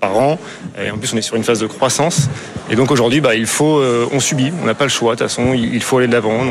par 0.00 0.16
an. 0.16 0.38
Et 0.82 0.90
en 0.90 0.98
plus, 0.98 1.12
on 1.12 1.16
est 1.16 1.22
sur 1.22 1.36
une 1.36 1.44
phase 1.44 1.60
de 1.60 1.66
croissance. 1.66 2.28
Et 2.70 2.76
donc 2.76 2.90
aujourd'hui, 2.90 3.20
bah, 3.20 3.30
euh, 3.34 4.06
on 4.12 4.20
subit, 4.20 4.52
on 4.62 4.66
n'a 4.66 4.74
pas 4.74 4.84
le 4.84 4.90
choix. 4.90 5.14
De 5.14 5.18
toute 5.18 5.28
façon, 5.28 5.52
il 5.54 5.82
faut 5.82 5.98
aller 5.98 6.08
de 6.08 6.12
l'avant. 6.12 6.44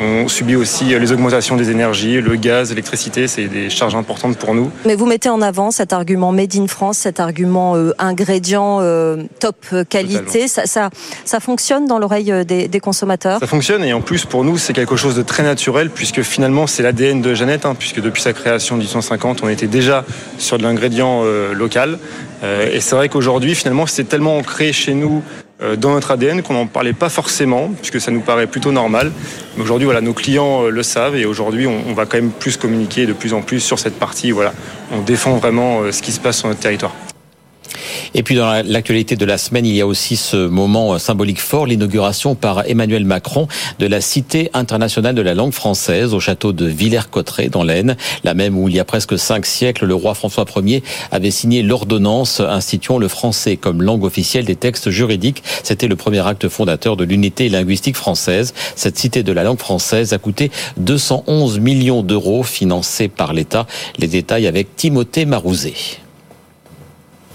On 0.00 0.28
subit 0.28 0.56
aussi 0.56 0.84
les 0.84 1.12
augmentations 1.12 1.56
des 1.56 1.70
énergies, 1.70 2.20
le 2.20 2.36
gaz, 2.36 2.70
l'électricité, 2.70 3.26
c'est 3.26 3.46
des 3.46 3.70
charges 3.70 3.94
importantes 3.94 4.36
pour 4.36 4.54
nous. 4.54 4.70
Mais 4.84 4.94
vous 4.94 5.06
mettez 5.06 5.28
en 5.28 5.42
avant 5.42 5.70
cet 5.70 5.92
argument 5.92 6.32
Made 6.32 6.56
in 6.56 6.66
France, 6.66 6.98
cet 6.98 7.20
argument 7.20 7.76
euh, 7.76 7.92
ingrédient 7.98 8.78
euh, 8.80 9.24
top 9.40 9.56
qualité. 9.88 10.48
Ça, 10.48 10.66
ça, 10.66 10.90
ça, 11.24 11.40
fonctionne 11.40 11.86
dans 11.86 11.98
l'oreille 11.98 12.32
euh, 12.32 12.44
des, 12.44 12.68
des, 12.68 12.80
consommateurs? 12.80 13.40
Ça 13.40 13.46
fonctionne 13.46 13.84
et 13.84 13.92
en 13.92 14.00
plus 14.00 14.24
pour 14.24 14.44
nous 14.44 14.58
c'est 14.58 14.72
quelque 14.72 14.96
chose 14.96 15.16
de 15.16 15.22
très 15.22 15.42
naturel 15.42 15.90
puisque 15.90 16.22
finalement 16.22 16.66
c'est 16.66 16.82
l'ADN 16.82 17.20
de 17.20 17.34
Jeannette, 17.34 17.66
hein, 17.66 17.74
puisque 17.78 18.00
depuis 18.00 18.22
sa 18.22 18.32
création 18.32 18.76
en 18.76 18.78
1850 18.78 19.42
on 19.42 19.48
était 19.48 19.66
déjà 19.66 20.04
sur 20.38 20.58
de 20.58 20.62
l'ingrédient 20.62 21.22
local. 21.54 21.98
et 22.42 22.80
c'est 22.80 22.94
vrai 22.94 23.08
qu'aujourd'hui 23.08 23.54
finalement 23.54 23.86
c'est 23.86 24.04
tellement 24.04 24.36
ancré 24.36 24.72
chez 24.72 24.94
nous 24.94 25.22
euh, 25.28 25.47
dans 25.76 25.90
notre 25.90 26.12
ADN 26.12 26.42
qu'on 26.42 26.54
n'en 26.54 26.66
parlait 26.66 26.92
pas 26.92 27.08
forcément, 27.08 27.70
puisque 27.76 28.00
ça 28.00 28.10
nous 28.10 28.20
paraît 28.20 28.46
plutôt 28.46 28.72
normal. 28.72 29.12
Mais 29.56 29.62
aujourd'hui, 29.64 29.86
voilà, 29.86 30.00
nos 30.00 30.12
clients 30.12 30.64
euh, 30.64 30.70
le 30.70 30.82
savent 30.82 31.16
et 31.16 31.24
aujourd'hui, 31.24 31.66
on, 31.66 31.92
va 31.94 32.06
quand 32.06 32.18
même 32.18 32.30
plus 32.30 32.56
communiquer 32.56 33.06
de 33.06 33.12
plus 33.12 33.34
en 33.34 33.42
plus 33.42 33.60
sur 33.60 33.78
cette 33.78 33.98
partie. 33.98 34.30
Voilà, 34.30 34.52
on 34.92 35.00
défend 35.00 35.36
vraiment 35.36 35.80
euh, 35.80 35.92
ce 35.92 36.02
qui 36.02 36.12
se 36.12 36.20
passe 36.20 36.38
sur 36.38 36.48
notre 36.48 36.60
territoire. 36.60 36.92
Et 38.14 38.22
puis 38.22 38.34
dans 38.34 38.62
l'actualité 38.64 39.16
de 39.16 39.24
la 39.24 39.38
semaine, 39.38 39.66
il 39.66 39.74
y 39.74 39.80
a 39.80 39.86
aussi 39.86 40.16
ce 40.16 40.48
moment 40.48 40.94
euh, 40.94 40.98
symbolique 40.98 41.40
fort, 41.40 41.66
l'inauguration 41.66 42.34
par 42.34 42.68
Emmanuel 42.68 43.04
Macron 43.04 43.48
de 43.78 43.86
la 43.86 44.00
Cité 44.00 44.50
internationale 44.54 45.14
de 45.14 45.22
la 45.22 45.34
langue 45.34 45.52
française 45.52 46.14
au 46.14 46.20
château 46.20 46.52
de 46.52 46.66
Villers-Cotterêts 46.66 47.48
dans 47.48 47.62
l'Aisne, 47.62 47.96
la 48.24 48.34
même 48.34 48.56
où 48.56 48.68
il 48.68 48.74
y 48.74 48.80
a 48.80 48.84
presque 48.84 49.18
cinq 49.18 49.46
siècles, 49.46 49.86
le 49.86 49.94
roi 49.94 50.14
François 50.14 50.44
Ier 50.56 50.82
avait 51.10 51.30
signé 51.30 51.62
l'ordonnance 51.62 52.40
instituant 52.40 52.98
le 52.98 53.08
français 53.08 53.56
comme 53.56 53.82
langue 53.82 54.04
officielle 54.04 54.44
des 54.44 54.56
textes 54.56 54.90
juridiques. 54.90 55.42
C'était 55.62 55.88
le 55.88 55.96
premier 55.96 56.26
acte 56.26 56.48
fondateur 56.48 56.96
de 56.96 57.04
l'unité 57.04 57.48
linguistique 57.48 57.96
française. 57.96 58.54
Cette 58.76 58.98
Cité 58.98 59.22
de 59.22 59.32
la 59.32 59.44
langue 59.44 59.58
française 59.58 60.12
a 60.12 60.18
coûté 60.18 60.50
211 60.78 61.60
millions 61.60 62.02
d'euros 62.02 62.42
financés 62.42 63.08
par 63.08 63.32
l'État. 63.32 63.66
Les 63.98 64.08
détails 64.08 64.46
avec 64.46 64.74
Timothée 64.76 65.24
Marouzet. 65.24 65.74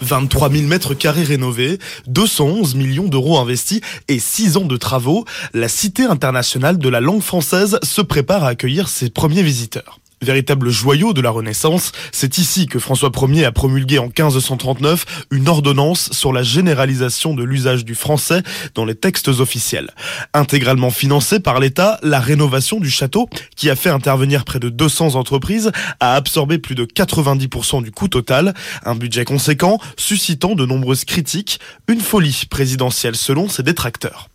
23 0.04 0.52
000 0.52 0.68
mètres 0.68 0.94
carrés 0.94 1.24
rénovés, 1.24 1.80
211 2.08 2.76
millions 2.76 3.08
d'euros 3.08 3.40
investis 3.40 3.82
et 4.08 4.20
6 4.20 4.58
ans 4.58 4.66
de 4.66 4.78
travaux, 4.78 5.26
la 5.54 5.68
Cité 5.68 6.04
internationale 6.04 6.78
de 6.78 6.90
la 6.90 7.02
langue 7.02 7.22
française 7.22 7.80
se 7.82 8.02
prépare 8.02 8.44
à 8.44 8.50
accueillir 8.50 8.88
ses 8.90 9.10
premiers 9.10 9.44
visiteurs. 9.44 10.00
Véritable 10.24 10.70
joyau 10.70 11.14
de 11.14 11.22
la 11.22 11.30
Renaissance, 11.30 11.92
c'est 12.14 12.38
ici 12.38 12.66
que 12.66 12.80
François 12.80 13.12
Ier 13.30 13.46
a 13.46 13.52
promulgué 13.52 14.00
en 14.00 14.06
1539 14.06 15.26
une 15.32 15.50
ordonnance 15.50 16.12
sur 16.14 16.32
la 16.32 16.44
généralisation 16.44 17.34
de 17.34 17.44
l'usage 17.44 17.84
du 17.84 17.94
français 17.94 18.42
dans 18.74 18.86
les 18.86 18.96
textes 18.96 19.28
officiels. 19.28 19.92
Intégralement 20.34 20.92
financée 20.92 21.42
par 21.42 21.60
l'État, 21.60 22.00
la 22.04 22.22
rénovation 22.22 22.80
du 22.80 22.90
château, 22.90 23.30
qui 23.56 23.70
a 23.70 23.76
fait 23.76 23.90
intervenir 23.90 24.46
près 24.46 24.60
de 24.60 24.70
200 24.70 25.16
entreprises, 25.16 25.72
a 26.00 26.16
absorbé 26.16 26.58
plus 26.58 26.76
de 26.76 26.86
90% 26.86 27.84
du 27.84 27.92
coût 27.92 28.08
total, 28.08 28.54
un 28.86 28.96
budget 28.96 29.26
conséquent 29.26 29.78
suscitant 29.98 30.56
de 30.56 30.66
nombreuses 30.66 31.06
critiques, 31.06 31.60
une 31.88 32.02
folie 32.02 32.44
présidentielle 32.50 33.16
selon 33.16 33.50
ses 33.50 33.64
détracteurs. 33.64 34.30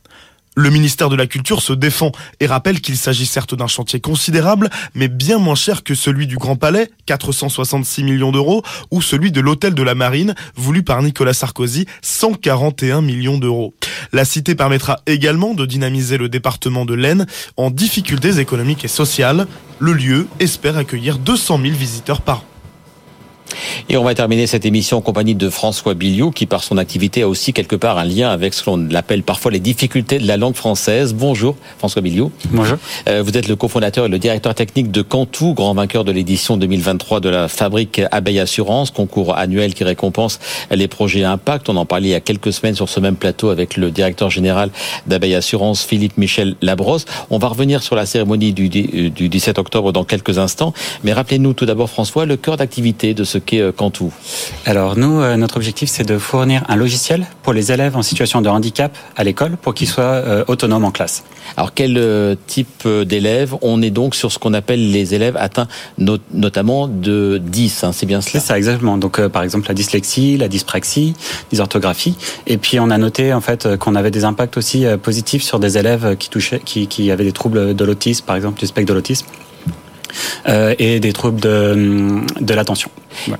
Le 0.58 0.70
ministère 0.70 1.08
de 1.08 1.14
la 1.14 1.28
Culture 1.28 1.62
se 1.62 1.72
défend 1.72 2.10
et 2.40 2.46
rappelle 2.46 2.80
qu'il 2.80 2.96
s'agit 2.96 3.26
certes 3.26 3.54
d'un 3.54 3.68
chantier 3.68 4.00
considérable, 4.00 4.70
mais 4.92 5.06
bien 5.06 5.38
moins 5.38 5.54
cher 5.54 5.84
que 5.84 5.94
celui 5.94 6.26
du 6.26 6.36
Grand 6.36 6.56
Palais, 6.56 6.90
466 7.06 8.02
millions 8.02 8.32
d'euros, 8.32 8.64
ou 8.90 9.00
celui 9.00 9.30
de 9.30 9.40
l'Hôtel 9.40 9.74
de 9.74 9.82
la 9.84 9.94
Marine, 9.94 10.34
voulu 10.56 10.82
par 10.82 11.00
Nicolas 11.00 11.32
Sarkozy, 11.32 11.86
141 12.02 13.02
millions 13.02 13.38
d'euros. 13.38 13.72
La 14.12 14.24
cité 14.24 14.56
permettra 14.56 14.98
également 15.06 15.54
de 15.54 15.64
dynamiser 15.64 16.18
le 16.18 16.28
département 16.28 16.84
de 16.84 16.94
l'Aisne 16.94 17.26
en 17.56 17.70
difficultés 17.70 18.40
économiques 18.40 18.84
et 18.84 18.88
sociales. 18.88 19.46
Le 19.78 19.92
lieu 19.92 20.26
espère 20.40 20.76
accueillir 20.76 21.18
200 21.18 21.60
000 21.62 21.76
visiteurs 21.76 22.20
par 22.20 22.38
an. 22.38 22.57
Et 23.88 23.96
on 23.96 24.04
va 24.04 24.14
terminer 24.14 24.46
cette 24.46 24.66
émission 24.66 24.98
en 24.98 25.00
compagnie 25.00 25.34
de 25.34 25.50
François 25.50 25.94
Billiou, 25.94 26.30
qui 26.30 26.46
par 26.46 26.62
son 26.62 26.78
activité 26.78 27.22
a 27.22 27.28
aussi 27.28 27.52
quelque 27.52 27.76
part 27.76 27.98
un 27.98 28.04
lien 28.04 28.30
avec 28.30 28.54
ce 28.54 28.62
qu'on 28.62 28.94
appelle 28.94 29.22
parfois 29.22 29.50
les 29.50 29.60
difficultés 29.60 30.18
de 30.18 30.26
la 30.26 30.36
langue 30.36 30.54
française. 30.54 31.14
Bonjour 31.14 31.56
François 31.78 32.02
Billiou. 32.02 32.30
Bonjour. 32.50 32.78
Euh, 33.08 33.22
vous 33.22 33.36
êtes 33.36 33.48
le 33.48 33.56
cofondateur 33.56 34.06
et 34.06 34.08
le 34.08 34.18
directeur 34.18 34.54
technique 34.54 34.90
de 34.90 35.02
Cantou, 35.02 35.54
grand 35.54 35.74
vainqueur 35.74 36.04
de 36.04 36.12
l'édition 36.12 36.56
2023 36.56 37.20
de 37.20 37.28
la 37.28 37.48
fabrique 37.48 38.00
Abeille 38.10 38.40
Assurance, 38.40 38.90
concours 38.90 39.36
annuel 39.36 39.74
qui 39.74 39.84
récompense 39.84 40.38
les 40.70 40.88
projets 40.88 41.24
Impact. 41.24 41.68
On 41.68 41.76
en 41.76 41.86
parlait 41.86 42.08
il 42.08 42.12
y 42.12 42.14
a 42.14 42.20
quelques 42.20 42.52
semaines 42.52 42.74
sur 42.74 42.88
ce 42.88 43.00
même 43.00 43.16
plateau 43.16 43.50
avec 43.50 43.76
le 43.76 43.90
directeur 43.90 44.30
général 44.30 44.70
d'Abeille 45.06 45.34
Assurance, 45.34 45.82
Philippe 45.82 46.16
Michel 46.18 46.56
Labrosse. 46.62 47.04
On 47.30 47.38
va 47.38 47.48
revenir 47.48 47.82
sur 47.82 47.96
la 47.96 48.06
cérémonie 48.06 48.52
du, 48.52 48.68
du 48.68 49.28
17 49.28 49.58
octobre 49.58 49.92
dans 49.92 50.04
quelques 50.04 50.38
instants. 50.38 50.72
Mais 51.04 51.12
rappelez-nous 51.12 51.52
tout 51.52 51.66
d'abord 51.66 51.90
François, 51.90 52.26
le 52.26 52.36
cœur 52.36 52.56
d'activité 52.56 53.14
de 53.14 53.24
ce 53.24 53.38
euh, 53.54 53.72
Cantou 53.72 54.12
Alors 54.66 54.96
nous, 54.96 55.20
euh, 55.20 55.36
notre 55.36 55.56
objectif, 55.56 55.88
c'est 55.88 56.04
de 56.04 56.18
fournir 56.18 56.62
un 56.68 56.76
logiciel 56.76 57.26
pour 57.42 57.52
les 57.52 57.72
élèves 57.72 57.96
en 57.96 58.02
situation 58.02 58.40
de 58.42 58.48
handicap 58.48 58.96
à 59.16 59.24
l'école 59.24 59.56
pour 59.56 59.74
qu'ils 59.74 59.88
soient 59.88 60.04
euh, 60.04 60.44
autonomes 60.48 60.84
en 60.84 60.90
classe. 60.90 61.24
Alors 61.56 61.72
quel 61.72 62.36
type 62.46 62.86
d'élèves 62.86 63.54
On 63.62 63.80
est 63.80 63.90
donc 63.90 64.14
sur 64.14 64.30
ce 64.30 64.38
qu'on 64.38 64.52
appelle 64.52 64.90
les 64.90 65.14
élèves 65.14 65.36
atteints 65.38 65.66
notamment 65.96 66.86
de 66.88 67.40
10, 67.42 67.84
hein, 67.84 67.92
c'est 67.92 68.04
bien 68.04 68.20
cela? 68.20 68.40
C'est 68.40 68.46
ça, 68.46 68.58
exactement. 68.58 68.98
Donc 68.98 69.26
par 69.28 69.42
exemple 69.42 69.66
la 69.68 69.74
dyslexie, 69.74 70.36
la 70.36 70.48
dyspraxie, 70.48 71.14
dysorthographie. 71.50 72.16
Et 72.46 72.58
puis 72.58 72.78
on 72.78 72.90
a 72.90 72.98
noté 72.98 73.32
en 73.32 73.40
fait 73.40 73.76
qu'on 73.78 73.94
avait 73.94 74.10
des 74.10 74.24
impacts 74.24 74.58
aussi 74.58 74.84
positifs 75.02 75.42
sur 75.42 75.58
des 75.58 75.78
élèves 75.78 76.16
qui 76.18 76.28
touchaient, 76.28 76.60
qui, 76.62 76.86
qui 76.86 77.10
avaient 77.10 77.24
des 77.24 77.32
troubles 77.32 77.74
de 77.74 77.84
l'autisme, 77.84 78.26
par 78.26 78.36
exemple 78.36 78.60
du 78.60 78.66
spectre 78.66 78.90
de 78.90 78.94
l'autisme. 78.94 79.26
Euh, 80.48 80.74
et 80.78 81.00
des 81.00 81.12
troubles 81.12 81.40
de, 81.40 82.20
de 82.40 82.54
l'attention. 82.54 82.90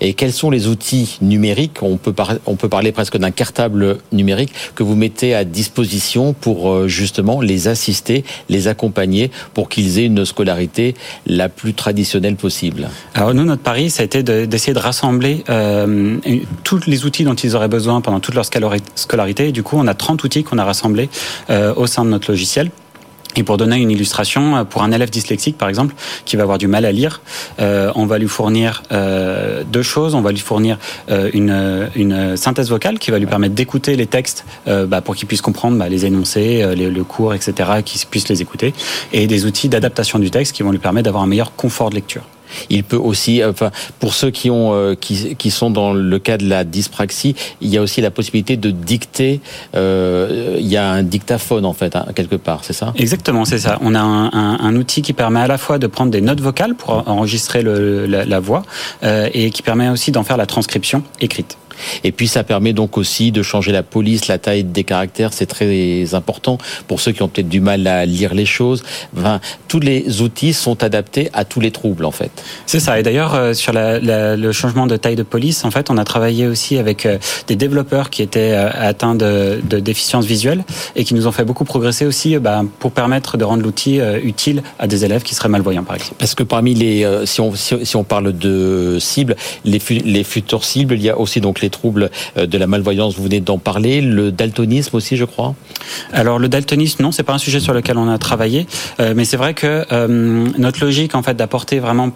Et 0.00 0.14
quels 0.14 0.32
sont 0.32 0.50
les 0.50 0.66
outils 0.66 1.18
numériques 1.22 1.82
on 1.82 1.96
peut, 1.96 2.14
on 2.46 2.56
peut 2.56 2.68
parler 2.68 2.92
presque 2.92 3.16
d'un 3.16 3.30
cartable 3.30 3.98
numérique 4.12 4.52
que 4.74 4.82
vous 4.82 4.96
mettez 4.96 5.34
à 5.34 5.44
disposition 5.44 6.32
pour 6.32 6.70
euh, 6.70 6.88
justement 6.88 7.40
les 7.40 7.68
assister, 7.68 8.24
les 8.48 8.68
accompagner 8.68 9.30
pour 9.54 9.68
qu'ils 9.68 9.98
aient 9.98 10.06
une 10.06 10.24
scolarité 10.24 10.94
la 11.26 11.48
plus 11.48 11.74
traditionnelle 11.74 12.36
possible? 12.36 12.88
Alors 13.14 13.32
nous, 13.34 13.44
notre 13.44 13.62
pari, 13.62 13.90
ça 13.90 14.02
a 14.02 14.04
été 14.04 14.22
d'essayer 14.22 14.74
de, 14.74 14.78
rassembler 14.78 15.44
euh, 15.48 16.16
tous 16.64 16.86
les 16.86 17.04
outils 17.04 17.24
dont 17.24 17.34
ils 17.34 17.56
auraient 17.56 17.68
besoin 17.68 18.00
pendant 18.00 18.20
toute 18.20 18.34
leur 18.34 18.44
scolarité. 18.44 19.48
Et 19.48 19.52
du 19.52 19.62
coup, 19.62 19.76
on 19.78 19.86
a 19.86 19.94
30 19.94 20.22
outils 20.24 20.44
qu'on 20.44 20.58
a 20.58 20.64
rassemblés 20.64 21.08
au 21.48 21.86
sein 21.86 22.04
de 22.04 22.10
notre 22.10 22.30
logiciel. 22.30 22.70
Et 23.38 23.44
pour 23.44 23.56
donner 23.56 23.76
une 23.76 23.92
illustration, 23.92 24.64
pour 24.64 24.82
un 24.82 24.90
élève 24.90 25.10
dyslexique 25.10 25.56
par 25.56 25.68
exemple, 25.68 25.94
qui 26.24 26.34
va 26.36 26.42
avoir 26.42 26.58
du 26.58 26.66
mal 26.66 26.84
à 26.84 26.90
lire, 26.90 27.22
euh, 27.60 27.92
on 27.94 28.04
va 28.04 28.18
lui 28.18 28.26
fournir 28.26 28.82
euh, 28.90 29.62
deux 29.64 29.82
choses. 29.82 30.16
On 30.16 30.22
va 30.22 30.32
lui 30.32 30.40
fournir 30.40 30.76
euh, 31.08 31.30
une, 31.32 31.88
une, 31.94 32.36
synthèse 32.36 32.68
vocale 32.68 32.98
qui 32.98 33.12
va 33.12 33.18
lui 33.20 33.26
permettre 33.26 33.54
d'écouter 33.54 33.94
les 33.94 34.08
textes 34.08 34.44
euh, 34.66 34.86
bah, 34.86 35.00
pour 35.02 35.14
qu'il 35.14 35.28
puisse 35.28 35.40
comprendre 35.40 35.78
bah, 35.78 35.88
les 35.88 36.04
énoncés, 36.04 36.62
euh, 36.62 36.74
les, 36.74 36.90
le 36.90 37.04
cours, 37.04 37.32
etc., 37.32 37.70
qu'il 37.84 38.00
puisse 38.08 38.28
les 38.28 38.42
écouter, 38.42 38.74
et 39.12 39.28
des 39.28 39.46
outils 39.46 39.68
d'adaptation 39.68 40.18
du 40.18 40.30
texte 40.32 40.52
qui 40.56 40.64
vont 40.64 40.72
lui 40.72 40.78
permettre 40.78 41.04
d'avoir 41.04 41.22
un 41.22 41.28
meilleur 41.28 41.54
confort 41.54 41.90
de 41.90 41.94
lecture. 41.94 42.22
Il 42.70 42.84
peut 42.84 42.96
aussi, 42.96 43.42
enfin, 43.44 43.70
pour 43.98 44.14
ceux 44.14 44.30
qui 44.30 44.50
ont, 44.50 44.74
euh, 44.74 44.94
qui, 44.94 45.36
qui, 45.36 45.50
sont 45.50 45.70
dans 45.70 45.92
le 45.92 46.18
cas 46.18 46.36
de 46.36 46.48
la 46.48 46.64
dyspraxie, 46.64 47.34
il 47.60 47.68
y 47.68 47.78
a 47.78 47.82
aussi 47.82 48.00
la 48.00 48.10
possibilité 48.10 48.56
de 48.56 48.70
dicter. 48.70 49.40
Euh, 49.74 50.56
il 50.58 50.66
y 50.66 50.76
a 50.76 50.90
un 50.90 51.02
dictaphone 51.02 51.64
en 51.64 51.72
fait, 51.72 51.96
hein, 51.96 52.06
quelque 52.14 52.36
part, 52.36 52.60
c'est 52.62 52.72
ça? 52.72 52.92
Exactement, 52.96 53.44
c'est 53.44 53.58
ça. 53.58 53.78
On 53.82 53.94
a 53.94 54.00
un, 54.00 54.26
un, 54.26 54.58
un, 54.60 54.76
outil 54.76 55.02
qui 55.02 55.12
permet 55.12 55.40
à 55.40 55.46
la 55.46 55.58
fois 55.58 55.78
de 55.78 55.86
prendre 55.86 56.10
des 56.10 56.20
notes 56.20 56.40
vocales 56.40 56.74
pour 56.74 57.08
enregistrer 57.08 57.62
le, 57.62 58.06
la, 58.06 58.24
la, 58.24 58.40
voix 58.40 58.62
euh, 59.02 59.28
et 59.32 59.50
qui 59.50 59.62
permet 59.62 59.88
aussi 59.88 60.12
d'en 60.12 60.24
faire 60.24 60.36
la 60.36 60.46
transcription 60.46 61.02
écrite. 61.20 61.56
Et 62.04 62.12
puis 62.12 62.28
ça 62.28 62.44
permet 62.44 62.72
donc 62.72 62.98
aussi 62.98 63.32
de 63.32 63.42
changer 63.42 63.72
la 63.72 63.82
police, 63.82 64.28
la 64.28 64.38
taille 64.38 64.64
des 64.64 64.84
caractères, 64.84 65.32
c'est 65.32 65.46
très 65.46 66.14
important 66.14 66.58
pour 66.86 67.00
ceux 67.00 67.12
qui 67.12 67.22
ont 67.22 67.28
peut-être 67.28 67.48
du 67.48 67.60
mal 67.60 67.86
à 67.86 68.04
lire 68.06 68.34
les 68.34 68.46
choses. 68.46 68.82
Enfin, 69.16 69.40
tous 69.68 69.80
les 69.80 70.22
outils 70.22 70.52
sont 70.52 70.82
adaptés 70.82 71.30
à 71.32 71.44
tous 71.44 71.60
les 71.60 71.70
troubles 71.70 72.04
en 72.04 72.10
fait. 72.10 72.30
C'est 72.66 72.80
ça. 72.80 72.98
Et 72.98 73.02
d'ailleurs 73.02 73.34
euh, 73.34 73.54
sur 73.54 73.72
la, 73.72 73.98
la, 74.00 74.36
le 74.36 74.52
changement 74.52 74.86
de 74.86 74.96
taille 74.96 75.16
de 75.16 75.22
police, 75.22 75.64
en 75.64 75.70
fait, 75.70 75.90
on 75.90 75.96
a 75.96 76.04
travaillé 76.04 76.46
aussi 76.46 76.78
avec 76.78 77.06
euh, 77.06 77.18
des 77.46 77.56
développeurs 77.56 78.10
qui 78.10 78.22
étaient 78.22 78.52
euh, 78.52 78.70
atteints 78.74 79.14
de, 79.14 79.60
de 79.68 79.78
déficience 79.78 80.24
visuelle 80.24 80.64
et 80.96 81.04
qui 81.04 81.14
nous 81.14 81.26
ont 81.26 81.32
fait 81.32 81.44
beaucoup 81.44 81.64
progresser 81.64 82.06
aussi 82.06 82.36
bah, 82.38 82.62
pour 82.78 82.92
permettre 82.92 83.36
de 83.36 83.44
rendre 83.44 83.62
l'outil 83.62 84.00
utile 84.22 84.62
à 84.78 84.86
des 84.86 85.04
élèves 85.04 85.22
qui 85.22 85.34
seraient 85.34 85.48
malvoyants 85.48 85.84
par 85.84 85.96
exemple. 85.96 86.16
Parce 86.18 86.34
que 86.34 86.42
parmi 86.42 86.74
les, 86.74 87.06
si 87.24 87.40
on 87.40 87.54
si, 87.54 87.74
si 87.84 87.96
on 87.96 88.04
parle 88.04 88.32
de 88.36 88.98
cibles, 89.00 89.36
les, 89.64 89.80
les 90.04 90.24
futures 90.24 90.64
cibles, 90.64 90.94
il 90.94 91.02
y 91.02 91.10
a 91.10 91.18
aussi 91.18 91.40
donc 91.40 91.60
les 91.60 91.67
troubles 91.70 92.10
euh, 92.36 92.46
de 92.46 92.58
la 92.58 92.66
malvoyance, 92.66 93.16
vous 93.16 93.24
venez 93.24 93.40
d'en 93.40 93.58
parler, 93.58 94.00
le 94.00 94.32
daltonisme 94.32 94.96
aussi, 94.96 95.16
je 95.16 95.24
crois. 95.24 95.54
Alors 96.12 96.38
le 96.38 96.48
daltonisme, 96.48 97.02
non, 97.02 97.12
c'est 97.12 97.22
pas 97.22 97.34
un 97.34 97.38
sujet 97.38 97.60
sur 97.60 97.72
lequel 97.72 97.98
on 97.98 98.08
a 98.08 98.18
travaillé, 98.18 98.66
euh, 99.00 99.14
mais 99.16 99.24
c'est 99.24 99.36
vrai 99.36 99.54
que 99.54 99.84
euh, 99.92 100.46
notre 100.58 100.84
logique 100.84 101.14
en 101.14 101.22
fait 101.22 101.34
d'apporter 101.34 101.78
vraiment 101.78 102.10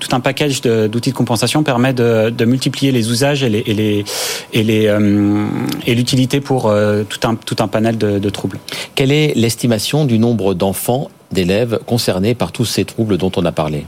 tout 0.00 0.08
un 0.12 0.20
package 0.20 0.60
d'outils 0.62 1.10
de, 1.10 1.14
de, 1.14 1.16
compensation 1.16 1.62
permet 1.62 1.92
de, 1.92 2.30
de, 2.30 2.44
multiplier 2.44 2.92
les 2.92 3.10
usages 3.10 3.42
et 3.42 3.48
les 3.48 3.62
et 3.66 3.74
les 3.74 4.04
et 4.52 4.62
les 4.62 4.96
et 5.86 5.94
l'utilité 5.94 6.40
pour 6.40 6.72
tout 7.08 7.28
un 7.28 7.34
tout 7.34 7.56
un 7.60 7.68
panel 7.68 7.98
de, 7.98 8.18
de 8.18 8.30
troubles. 8.30 8.58
Quelle 8.94 9.12
est 9.12 9.32
l'estimation 9.36 10.04
du 10.04 10.18
nombre 10.18 10.54
d'enfants 10.54 11.08
d'élèves 11.32 11.78
concernés 11.86 12.34
par 12.34 12.52
tous 12.52 12.64
ces 12.64 12.84
troubles 12.84 13.16
dont 13.16 13.32
on 13.36 13.44
a 13.44 13.52
parlé 13.52 13.86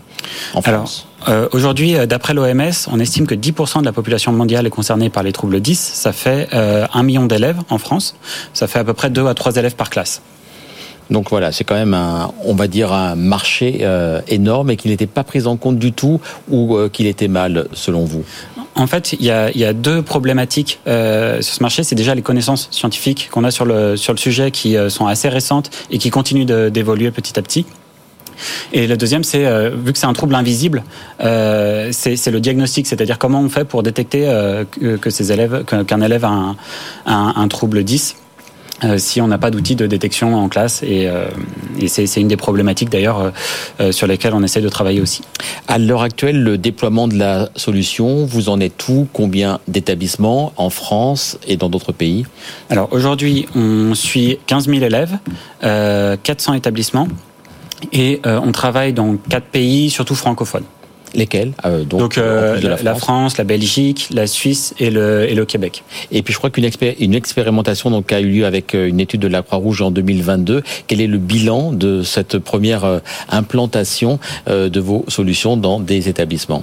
en 0.54 0.62
France 0.62 1.06
Alors, 1.24 1.36
euh, 1.36 1.48
Aujourd'hui, 1.52 1.94
d'après 2.06 2.34
l'OMS, 2.34 2.72
on 2.90 2.98
estime 3.00 3.26
que 3.26 3.34
10% 3.34 3.80
de 3.80 3.84
la 3.84 3.92
population 3.92 4.32
mondiale 4.32 4.66
est 4.66 4.70
concernée 4.70 5.10
par 5.10 5.22
les 5.22 5.32
troubles 5.32 5.60
10. 5.60 5.78
Ça 5.78 6.12
fait 6.12 6.48
euh, 6.52 6.86
1 6.92 7.02
million 7.02 7.26
d'élèves 7.26 7.58
en 7.70 7.78
France. 7.78 8.16
Ça 8.52 8.66
fait 8.66 8.78
à 8.78 8.84
peu 8.84 8.94
près 8.94 9.10
2 9.10 9.26
à 9.26 9.34
3 9.34 9.56
élèves 9.56 9.76
par 9.76 9.90
classe. 9.90 10.22
Donc 11.10 11.30
voilà, 11.30 11.52
c'est 11.52 11.64
quand 11.64 11.74
même 11.74 11.94
un, 11.94 12.32
on 12.44 12.54
va 12.54 12.66
dire 12.66 12.92
un 12.92 13.14
marché 13.14 13.80
euh, 13.82 14.20
énorme 14.28 14.70
et 14.70 14.76
qui 14.76 14.88
n'était 14.88 15.06
pas 15.06 15.24
pris 15.24 15.46
en 15.46 15.56
compte 15.56 15.78
du 15.78 15.92
tout 15.92 16.20
ou 16.48 16.76
euh, 16.76 16.88
qu'il 16.88 17.06
était 17.06 17.28
mal 17.28 17.66
selon 17.72 18.04
vous? 18.04 18.24
En 18.76 18.86
fait, 18.86 19.12
il 19.12 19.24
y 19.24 19.30
a, 19.30 19.72
deux 19.72 20.02
problématiques 20.02 20.80
euh, 20.86 21.40
sur 21.42 21.54
ce 21.54 21.62
marché. 21.62 21.84
C'est 21.84 21.94
déjà 21.94 22.14
les 22.14 22.22
connaissances 22.22 22.68
scientifiques 22.70 23.28
qu'on 23.30 23.44
a 23.44 23.50
sur 23.50 23.64
le 23.64 23.96
sur 23.96 24.12
le 24.12 24.18
sujet 24.18 24.50
qui 24.50 24.76
euh, 24.76 24.88
sont 24.88 25.06
assez 25.06 25.28
récentes 25.28 25.70
et 25.90 25.98
qui 25.98 26.10
continuent 26.10 26.44
d'évoluer 26.44 27.10
petit 27.10 27.38
à 27.38 27.42
petit. 27.42 27.66
Et 28.72 28.86
le 28.86 28.96
deuxième, 28.96 29.24
c'est 29.24 29.46
euh, 29.46 29.70
vu 29.70 29.92
que 29.92 29.98
c'est 29.98 30.06
un 30.06 30.12
trouble 30.12 30.34
invisible, 30.34 30.82
c'est 31.20 32.30
le 32.30 32.40
diagnostic, 32.40 32.86
c'est-à-dire 32.86 33.18
comment 33.18 33.40
on 33.40 33.48
fait 33.48 33.64
pour 33.64 33.82
détecter 33.82 34.26
euh, 34.26 34.64
que, 35.00 35.10
ces 35.10 35.32
élèves, 35.32 35.64
qu'un 35.64 36.00
élève 36.00 36.24
a 36.24 36.28
un, 36.28 36.56
un, 37.06 37.32
un 37.36 37.48
trouble 37.48 37.84
10 37.84 38.16
euh, 38.82 38.98
si 38.98 39.20
on 39.20 39.28
n'a 39.28 39.38
pas 39.38 39.50
d'outils 39.50 39.76
de 39.76 39.86
détection 39.86 40.34
en 40.34 40.48
classe. 40.48 40.82
Et, 40.82 41.06
euh, 41.08 41.28
et 41.78 41.86
c'est 41.86 42.20
une 42.20 42.28
des 42.28 42.36
problématiques 42.36 42.90
d'ailleurs 42.90 43.32
euh, 43.80 43.92
sur 43.92 44.06
lesquelles 44.06 44.34
on 44.34 44.42
essaie 44.42 44.60
de 44.60 44.68
travailler 44.68 45.00
aussi. 45.00 45.22
À 45.68 45.78
l'heure 45.78 46.02
actuelle, 46.02 46.42
le 46.42 46.58
déploiement 46.58 47.06
de 47.06 47.16
la 47.16 47.48
solution, 47.54 48.24
vous 48.26 48.48
en 48.48 48.58
êtes 48.60 48.88
où? 48.88 49.06
Combien 49.12 49.60
d'établissements 49.68 50.52
en 50.56 50.70
France 50.70 51.38
et 51.46 51.56
dans 51.56 51.68
d'autres 51.68 51.92
pays? 51.92 52.26
Alors 52.68 52.88
aujourd'hui, 52.90 53.46
on 53.54 53.94
suit 53.94 54.38
15 54.46 54.68
000 54.68 54.82
élèves, 54.82 55.18
400 55.60 56.54
établissements. 56.54 57.08
Et 57.92 58.20
on 58.24 58.52
travaille 58.52 58.92
dans 58.92 59.16
quatre 59.16 59.46
pays, 59.46 59.90
surtout 59.90 60.14
francophones. 60.14 60.64
Lesquels? 61.14 61.52
Euh, 61.64 61.84
Donc, 61.84 62.00
donc 62.00 62.18
euh, 62.18 62.60
la, 62.60 62.76
France. 62.76 62.82
la, 62.82 62.94
France. 62.94 63.38
la 63.38 63.44
Belgique, 63.44 64.08
la 64.12 64.26
Suisse 64.26 64.74
et 64.78 64.90
le, 64.90 65.28
et 65.28 65.34
le 65.34 65.44
Québec. 65.44 65.82
Et 66.10 66.22
puis 66.22 66.32
je 66.32 66.38
crois 66.38 66.50
qu'une 66.50 66.64
expér 66.64 66.94
une 66.98 67.14
expérimentation 67.14 67.90
donc, 67.90 68.12
a 68.12 68.20
eu 68.20 68.28
lieu 68.28 68.46
avec 68.46 68.74
euh, 68.74 68.88
une 68.88 69.00
étude 69.00 69.20
de 69.20 69.28
la 69.28 69.42
Croix-Rouge 69.42 69.82
en 69.82 69.90
2022. 69.90 70.62
Quel 70.86 71.00
est 71.00 71.06
le 71.06 71.18
bilan 71.18 71.72
de 71.72 72.02
cette 72.02 72.38
première 72.38 72.84
euh, 72.84 72.98
implantation 73.30 74.18
de 74.46 74.80
vos 74.80 75.04
solutions 75.08 75.56
dans 75.56 75.80
des 75.80 76.08
établissements? 76.08 76.62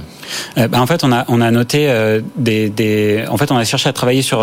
Euh, 0.58 0.68
ben, 0.68 0.80
En 0.80 0.88
fait, 0.88 1.04
on 1.04 1.12
a, 1.12 1.26
on 1.28 1.42
a 1.42 1.52
noté 1.52 1.92
des, 2.38 2.70
des... 2.70 3.24
En 3.30 3.38
fait, 3.38 3.52
on 3.52 3.58
a 3.58 3.64
cherché 3.64 3.90
à 3.90 3.94
travailler 3.94 4.22
sur... 4.22 4.40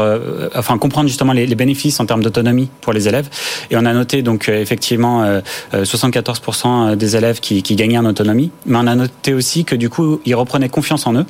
enfin, 0.54 0.78
comprendre 0.78 1.08
justement 1.08 1.32
les, 1.32 1.46
les 1.46 1.54
bénéfices 1.54 2.00
en 2.00 2.06
termes 2.06 2.22
d'autonomie 2.22 2.68
pour 2.80 2.92
les 2.92 3.08
élèves. 3.08 3.28
Et 3.70 3.76
on 3.76 3.84
a 3.84 3.92
noté 3.92 4.22
donc 4.22 4.48
effectivement 4.48 5.40
74% 5.74 6.96
des 6.96 7.16
élèves 7.16 7.40
qui, 7.40 7.62
qui 7.62 7.76
gagnaient 7.76 7.98
en 7.98 8.04
autonomie. 8.04 8.50
Mais 8.66 8.78
on 8.78 8.86
a 8.86 8.94
noté 8.94 9.34
aussi 9.34 9.64
que 9.64 9.74
du 9.74 9.88
coup, 9.88 9.97
ils 10.24 10.34
reprenaient 10.34 10.68
confiance 10.68 11.06
en 11.06 11.14
eux. 11.14 11.26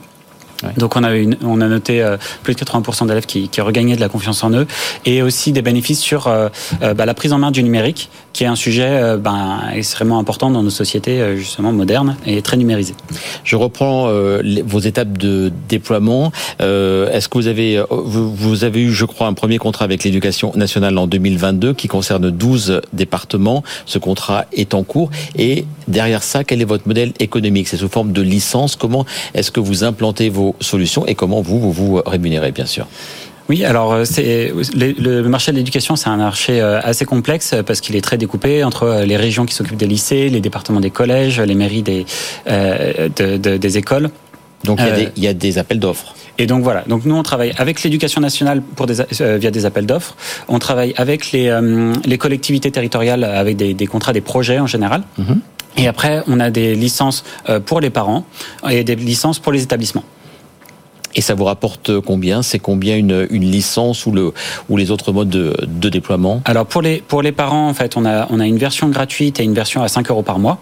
Donc 0.77 0.97
on 0.97 1.05
a, 1.05 1.11
on 1.45 1.61
a 1.61 1.69
noté 1.69 2.03
euh, 2.03 2.17
plus 2.43 2.55
de 2.55 2.61
80% 2.61 3.07
d'élèves 3.07 3.27
qui, 3.27 3.49
qui 3.49 3.61
regagnaient 3.61 3.97
de 3.97 4.01
la 4.01 4.09
confiance 4.09 4.43
en 4.43 4.51
eux 4.51 4.67
et 5.07 5.23
aussi 5.23 5.53
des 5.53 5.63
bénéfices 5.63 6.01
sur 6.01 6.27
euh, 6.27 6.49
euh, 6.83 6.95
bah, 6.95 7.07
la 7.07 7.15
prise 7.15 7.33
en 7.33 7.39
main 7.39 7.51
du 7.51 7.63
numérique 7.63 8.11
qui 8.33 8.45
est 8.45 8.49
un 8.49 8.57
sujet 8.57 9.17
bah, 9.19 9.59
extrêmement 9.75 10.19
important 10.21 10.51
dans 10.51 10.63
nos 10.63 10.71
sociétés 10.71 11.37
justement 11.37 11.73
modernes 11.73 12.17
et 12.25 12.41
très 12.41 12.57
numérisées. 12.57 12.95
Je 13.43 13.57
reprends 13.57 14.13
vos 14.65 14.79
étapes 14.79 15.19
de 15.19 15.51
déploiement. 15.69 16.31
Est-ce 16.61 17.29
que 17.29 17.37
vous 17.37 17.49
avez, 17.49 17.83
vous, 17.91 18.63
avez 18.63 18.83
eu, 18.83 18.93
je 18.93 19.07
crois, 19.07 19.27
un 19.27 19.33
premier 19.33 19.59
contrat 19.59 19.87
avec 19.87 20.05
l'éducation 20.05 20.53
nationale 20.55 20.97
en 20.99 21.09
2022 21.09 21.75
qui 21.75 21.89
concerne 21.89 22.31
12 22.31 22.83
départements. 22.93 23.65
Ce 23.87 23.99
contrat 23.99 24.45
est 24.53 24.73
en 24.73 24.85
cours 24.85 25.11
et 25.37 25.65
derrière 25.89 26.23
ça, 26.23 26.45
quel 26.45 26.63
est 26.63 26.67
votre 26.67 26.87
modèle 26.87 27.15
économique? 27.19 27.67
C'est 27.67 27.79
sous 27.79 27.89
forme 27.89 28.13
de 28.13 28.23
licence. 28.23 28.77
Comment 28.77 29.05
est-ce 29.35 29.51
que 29.51 29.59
vous 29.59 29.83
implantez 29.83 30.29
vos 30.29 30.48
solutions 30.61 31.07
et 31.07 31.15
comment 31.15 31.41
vous 31.41 31.59
vous, 31.61 31.73
vous 31.73 32.03
rémunérez, 32.05 32.53
bien 32.53 32.67
sûr 32.67 32.87
oui, 33.49 33.65
alors 33.65 34.05
c'est 34.05 34.53
le, 34.75 35.23
marché 35.23 35.53
de 35.53 35.57
l'éducation, 35.57 35.97
c'est 35.97 36.11
un 36.11 36.19
marché 36.19 36.61
assez 36.61 37.07
complexe 37.07 37.55
parce 37.67 37.81
qu'il 37.81 37.97
est 37.97 38.03
très 38.03 38.19
découpé 38.19 38.63
entre 38.63 39.05
les 39.07 39.17
régions 39.17 39.47
qui 39.47 39.55
s'occupent 39.55 39.79
des 39.79 39.87
lycées, 39.87 40.29
les 40.29 40.41
départements 40.41 40.81
des 40.81 40.91
collèges, 40.91 41.41
les 41.41 41.55
mairies 41.55 41.83
des, 41.83 42.05
euh, 42.47 43.09
de, 43.17 43.39
de, 43.39 43.57
des 43.57 43.79
écoles. 43.79 44.11
Donc 44.65 44.81
il 44.81 44.87
y, 44.87 44.91
a 44.91 44.97
des, 44.97 45.09
il 45.17 45.23
y 45.23 45.29
a 45.29 45.33
des 45.33 45.57
appels 45.57 45.79
d'offres. 45.79 46.15
Et 46.37 46.47
donc 46.47 46.63
voilà. 46.63 46.85
Donc 46.87 47.07
nous 47.07 47.15
on 47.15 47.23
travaille 47.23 47.53
avec 47.57 47.83
l'éducation 47.83 48.21
nationale 48.21 48.61
pour 48.61 48.87
des, 48.87 49.01
euh, 49.01 49.39
via 49.39 49.51
des 49.51 49.65
appels 49.65 49.87
d'offres. 49.87 50.15
On 50.49 50.59
travaille 50.59 50.93
avec 50.99 51.33
les, 51.33 51.49
euh, 51.49 51.95
les 52.05 52.19
collectivités 52.19 52.71
territoriales 52.71 53.25
avec 53.25 53.57
des, 53.57 53.73
des, 53.73 53.87
contrats, 53.87 54.13
des 54.13 54.21
projets 54.21 54.59
en 54.59 54.67
général. 54.67 55.03
Mm 55.17 55.23
-hmm. 55.25 55.39
Et 55.81 55.87
après 55.89 56.23
on 56.27 56.39
a 56.47 56.51
des 56.51 56.75
licences 56.75 57.21
pour 57.69 57.79
les 57.85 57.93
parents 57.99 58.23
et 58.69 58.83
des 58.85 58.97
licences 59.13 59.39
pour 59.43 59.53
les 59.57 59.63
établissements. 59.69 60.05
Et 61.15 61.21
ça 61.21 61.35
vous 61.35 61.45
rapporte 61.45 62.01
combien? 62.01 62.43
C'est 62.43 62.59
combien 62.59 62.97
une, 62.97 63.25
licence 63.25 64.07
ou, 64.07 64.13
le, 64.13 64.33
ou 64.69 64.77
les 64.77 64.91
autres 64.91 65.13
modes 65.13 65.31
de, 65.31 65.89
déploiement? 65.89 66.43
Alors 66.45 66.67
pour 66.67 66.83
les, 66.83 66.99
pour 66.99 67.23
les 67.23 67.33
parents, 67.33 67.69
en 67.69 67.75
fait, 67.75 67.97
on 67.97 68.05
a, 68.05 68.27
on 68.31 68.41
a 68.41 68.47
une 68.47 68.59
version 68.59 68.89
gratuite 68.89 69.41
et 69.41 69.45
une 69.45 69.55
version 69.55 69.83
à 69.83 69.89
5 69.89 70.11
euros 70.11 70.23
par 70.23 70.39
mois. 70.39 70.59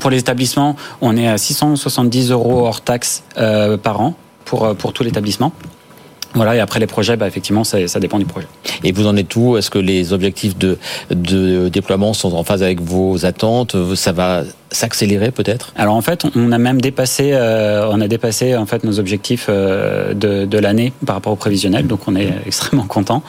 Pour 0.00 0.10
les 0.10 0.18
établissements, 0.18 0.76
on 1.00 1.16
est 1.16 1.28
à 1.28 1.36
670 1.36 2.30
euros 2.30 2.66
hors 2.66 2.80
taxe 2.80 3.24
euh, 3.38 3.76
par 3.76 4.00
an 4.00 4.14
pour, 4.44 4.74
pour 4.76 4.92
tout 4.92 5.02
l'établissement. 5.02 5.52
Voilà, 6.34 6.56
et 6.56 6.60
après 6.60 6.80
les 6.80 6.86
projets, 6.86 7.16
bah, 7.16 7.26
effectivement, 7.26 7.64
ça, 7.64 7.86
ça, 7.88 8.00
dépend 8.00 8.18
du 8.18 8.24
projet. 8.24 8.46
Et 8.84 8.92
vous 8.92 9.06
en 9.06 9.16
êtes 9.16 9.34
où? 9.36 9.56
Est-ce 9.56 9.70
que 9.70 9.78
les 9.78 10.12
objectifs 10.12 10.56
de, 10.56 10.78
de 11.10 11.68
déploiement 11.68 12.14
sont 12.14 12.32
en 12.34 12.44
phase 12.44 12.62
avec 12.62 12.80
vos 12.80 13.24
attentes? 13.26 13.76
Ça 13.94 14.12
va 14.12 14.42
s'accélérer 14.70 15.30
peut-être? 15.30 15.72
Alors 15.76 15.94
en 15.94 16.00
fait, 16.00 16.24
on 16.34 16.50
a 16.52 16.58
même 16.58 16.80
dépassé, 16.80 17.32
euh, 17.32 17.88
on 17.90 18.00
a 18.00 18.08
dépassé 18.08 18.56
en 18.56 18.66
fait 18.66 18.84
nos 18.84 18.98
objectifs 18.98 19.46
euh, 19.48 20.14
de, 20.14 20.46
de 20.46 20.58
l'année 20.58 20.92
par 21.04 21.16
rapport 21.16 21.32
au 21.32 21.36
prévisionnel, 21.36 21.86
donc 21.86 22.00
on 22.08 22.16
est 22.16 22.32
extrêmement 22.46 22.86
content. 22.86 23.22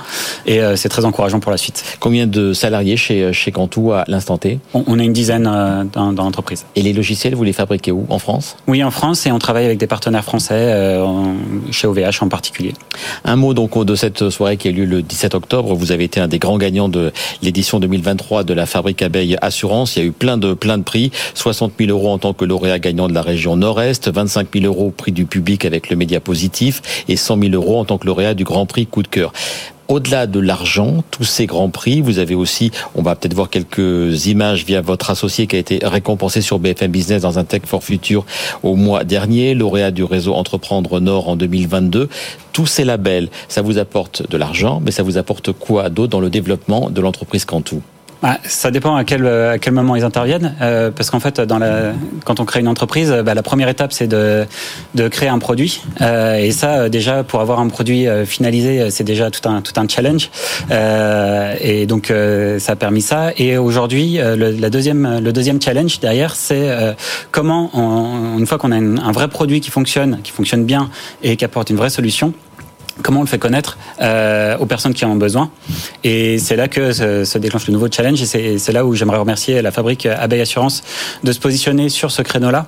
Et 0.46 0.62
euh, 0.62 0.76
c'est 0.76 0.90
très 0.90 1.06
encourageant 1.06 1.40
pour 1.40 1.52
la 1.52 1.58
suite. 1.58 1.98
Combien 2.00 2.28
de 2.28 2.54
salariés 2.54 2.98
chez 2.98 3.34
chez 3.34 3.52
Cantou 3.52 3.92
à 3.92 4.06
l'instant 4.08 4.38
T? 4.38 4.60
On, 4.74 4.84
on, 4.88 5.00
a 5.00 5.04
une 5.04 5.14
dizaine 5.14 5.50
euh, 5.52 5.84
dans, 5.84 6.14
dans 6.14 6.24
l'entreprise. 6.24 6.66
Et 6.76 6.82
les 6.82 6.94
logiciels, 6.94 7.36
vous 7.36 7.44
les 7.44 7.54
fabriquez 7.54 7.92
où? 7.92 8.06
En 8.10 8.20
France? 8.20 8.56
Oui, 8.68 8.84
en 8.84 8.92
France 8.92 9.26
et 9.26 9.32
on 9.32 9.40
travaille 9.40 9.66
avec 9.66 9.78
des 9.78 9.88
partenaires 9.88 10.24
français, 10.24 10.54
euh, 10.54 11.06
chez 11.72 11.88
OVH 11.88 12.22
en 12.22 12.30
particulier. 12.30 12.74
Un 13.26 13.36
mot 13.36 13.54
donc 13.54 13.84
de 13.84 13.96
cette 13.96 14.30
soirée 14.30 14.58
qui 14.58 14.68
a 14.68 14.72
eu 14.72 14.74
lieu 14.74 14.86
le 14.86 15.02
17 15.02 15.36
octobre. 15.36 15.74
Vous 15.74 15.92
avez 15.92 16.04
été 16.04 16.20
un 16.20 16.28
des 16.28 16.40
grands 16.40 16.58
gagnants 16.58 16.90
de 16.90 17.12
l'édition 17.42 17.80
2023 17.80 18.44
de 18.44 18.54
la 18.54 18.66
Fabrique 18.66 19.02
Abeille 19.02 19.38
Assurance. 19.42 19.96
Il 19.96 20.00
y 20.00 20.02
a 20.04 20.06
eu 20.06 20.12
plein 20.12 20.38
de 20.38 20.54
plein 20.54 20.78
de 20.78 20.84
prix. 20.84 21.12
60 21.34 21.74
000 21.80 21.90
euros 21.90 22.12
en 22.12 22.18
tant 22.18 22.34
que 22.34 22.46
lauréat 22.46 22.80
gagnant 22.80 23.08
de 23.08 23.14
la 23.14 23.22
région 23.22 23.56
Nord-Est, 23.56 24.10
25 24.10 24.48
000 24.54 24.66
euros 24.66 24.94
prix 24.96 25.12
du 25.12 25.26
public 25.26 25.66
avec 25.66 25.90
le 25.90 25.96
média 25.96 26.20
positif 26.20 26.82
et 27.08 27.16
100 27.16 27.40
000 27.40 27.54
euros 27.54 27.80
en 27.80 27.86
tant 27.86 27.98
que 27.98 28.06
lauréat 28.06 28.34
du 28.34 28.44
Grand 28.44 28.66
Prix 28.66 28.86
Coup 28.86 29.04
de 29.04 29.08
cœur 29.08 29.34
au-delà 29.88 30.28
de 30.28 30.40
l'argent, 30.40 31.04
tous 31.12 31.24
ces 31.24 31.46
grands 31.46 31.70
prix, 31.70 32.02
vous 32.02 32.20
avez 32.20 32.36
aussi, 32.36 32.72
on 32.96 33.02
va 33.02 33.16
peut-être 33.16 33.34
voir 33.34 33.50
quelques 33.50 34.28
images 34.28 34.66
via 34.66 34.82
votre 34.82 35.10
associé 35.10 35.48
qui 35.48 35.56
a 35.56 35.60
été 35.60 35.80
récompensé 35.84 36.42
sur 36.42 36.60
BFM 36.60 36.92
Business 36.92 37.22
dans 37.22 37.40
un 37.40 37.44
Tech 37.44 37.64
for 37.66 37.84
Future 37.84 38.26
au 38.64 38.76
mois 38.76 39.04
dernier, 39.04 39.54
lauréat 39.54 39.92
du 39.92 40.04
réseau 40.04 40.34
Entreprendre 40.34 41.00
Nord 41.00 41.30
en 41.30 41.36
2022. 41.36 42.10
Tous 42.54 42.66
ces 42.66 42.84
labels, 42.84 43.30
ça 43.48 43.62
vous 43.62 43.78
apporte 43.78 44.30
de 44.30 44.38
l'argent, 44.38 44.82
mais 44.84 44.92
ça 44.92 45.04
vous 45.04 45.18
apporte 45.18 45.52
quoi 45.52 45.90
d'autre 45.90 46.12
dans 46.12 46.20
le 46.20 46.30
développement 46.30 46.90
de 46.90 47.02
l'entreprise 47.02 47.46
Cantou 47.46 47.82
bah, 48.24 48.40
ça 48.46 48.72
dépend 48.72 48.96
à 48.96 49.04
quel, 49.04 49.28
à 49.28 49.60
quel 49.60 49.74
moment 49.74 49.98
ils 49.98 50.06
interviennent, 50.06 50.56
euh, 50.62 50.92
parce 50.92 51.10
qu'en 51.10 51.20
fait, 51.20 51.42
dans 51.42 51.60
la, 51.60 51.92
quand 52.24 52.40
on 52.40 52.46
crée 52.46 52.62
une 52.62 52.70
entreprise, 52.70 53.14
bah, 53.26 53.34
la 53.34 53.44
première 53.44 53.68
étape 53.68 53.92
c'est 53.92 54.08
de, 54.08 54.46
de 54.96 55.10
créer 55.10 55.28
un 55.28 55.40
produit, 55.40 55.82
euh, 56.00 56.36
et 56.36 56.52
ça 56.52 56.88
déjà 56.88 57.24
pour 57.24 57.42
avoir 57.42 57.60
un 57.60 57.68
produit 57.68 58.08
euh, 58.08 58.26
finalisé, 58.26 58.90
c'est 58.92 59.04
déjà 59.04 59.30
tout 59.30 59.48
un 59.50 59.62
tout 59.62 59.74
un 59.76 59.90
challenge, 59.90 60.30
euh, 60.72 61.54
et 61.60 61.86
donc 61.86 62.12
euh, 62.12 62.60
ça 62.60 62.72
a 62.72 62.76
permis 62.78 63.02
ça. 63.02 63.32
Et 63.36 63.58
aujourd'hui, 63.58 64.20
le, 64.22 64.52
la 64.52 64.70
deuxième 64.70 65.20
le 65.20 65.34
deuxième 65.34 65.62
challenge 65.62 66.00
derrière, 66.00 66.36
c'est 66.36 66.96
comment 67.32 67.72
on, 67.74 68.38
une 68.40 68.48
fois 68.48 68.58
qu'on 68.58 68.72
a 68.72 68.78
un 68.78 69.12
vrai 69.12 69.28
produit 69.28 69.60
qui 69.60 69.70
fonctionne, 69.70 70.20
qui 70.24 70.32
fonctionne 70.32 70.64
bien 70.64 70.90
et 71.24 71.36
qui 71.36 71.44
apporte 71.44 71.70
une 71.70 71.76
vraie 71.76 71.90
solution 71.90 72.34
comment 73.02 73.20
on 73.20 73.24
le 73.24 73.28
fait 73.28 73.40
connaître 73.40 73.78
euh, 74.02 74.58
aux 74.58 74.66
personnes 74.66 74.94
qui 74.94 75.06
en 75.06 75.12
ont 75.12 75.16
besoin. 75.16 75.50
Et 76.04 76.38
c'est 76.38 76.56
là 76.56 76.68
que 76.68 76.94
se, 76.94 77.26
se, 77.26 77.38
déclenche 77.38 77.68
le 77.68 77.74
nouveau 77.74 77.88
challenge. 77.92 78.22
Et 78.22 78.58
c'est 78.58 78.72
là 78.72 78.86
où 78.86 78.94
j'aimerais 78.94 79.18
remercier 79.18 79.62
la 79.62 79.72
fabrique 79.72 80.06
Abeille 80.06 80.42
Assurance 80.42 80.84
de 81.24 81.32
se 81.32 81.40
positionner 81.40 81.90
sur 81.90 82.12
ce 82.12 82.22
créneau-là 82.22 82.68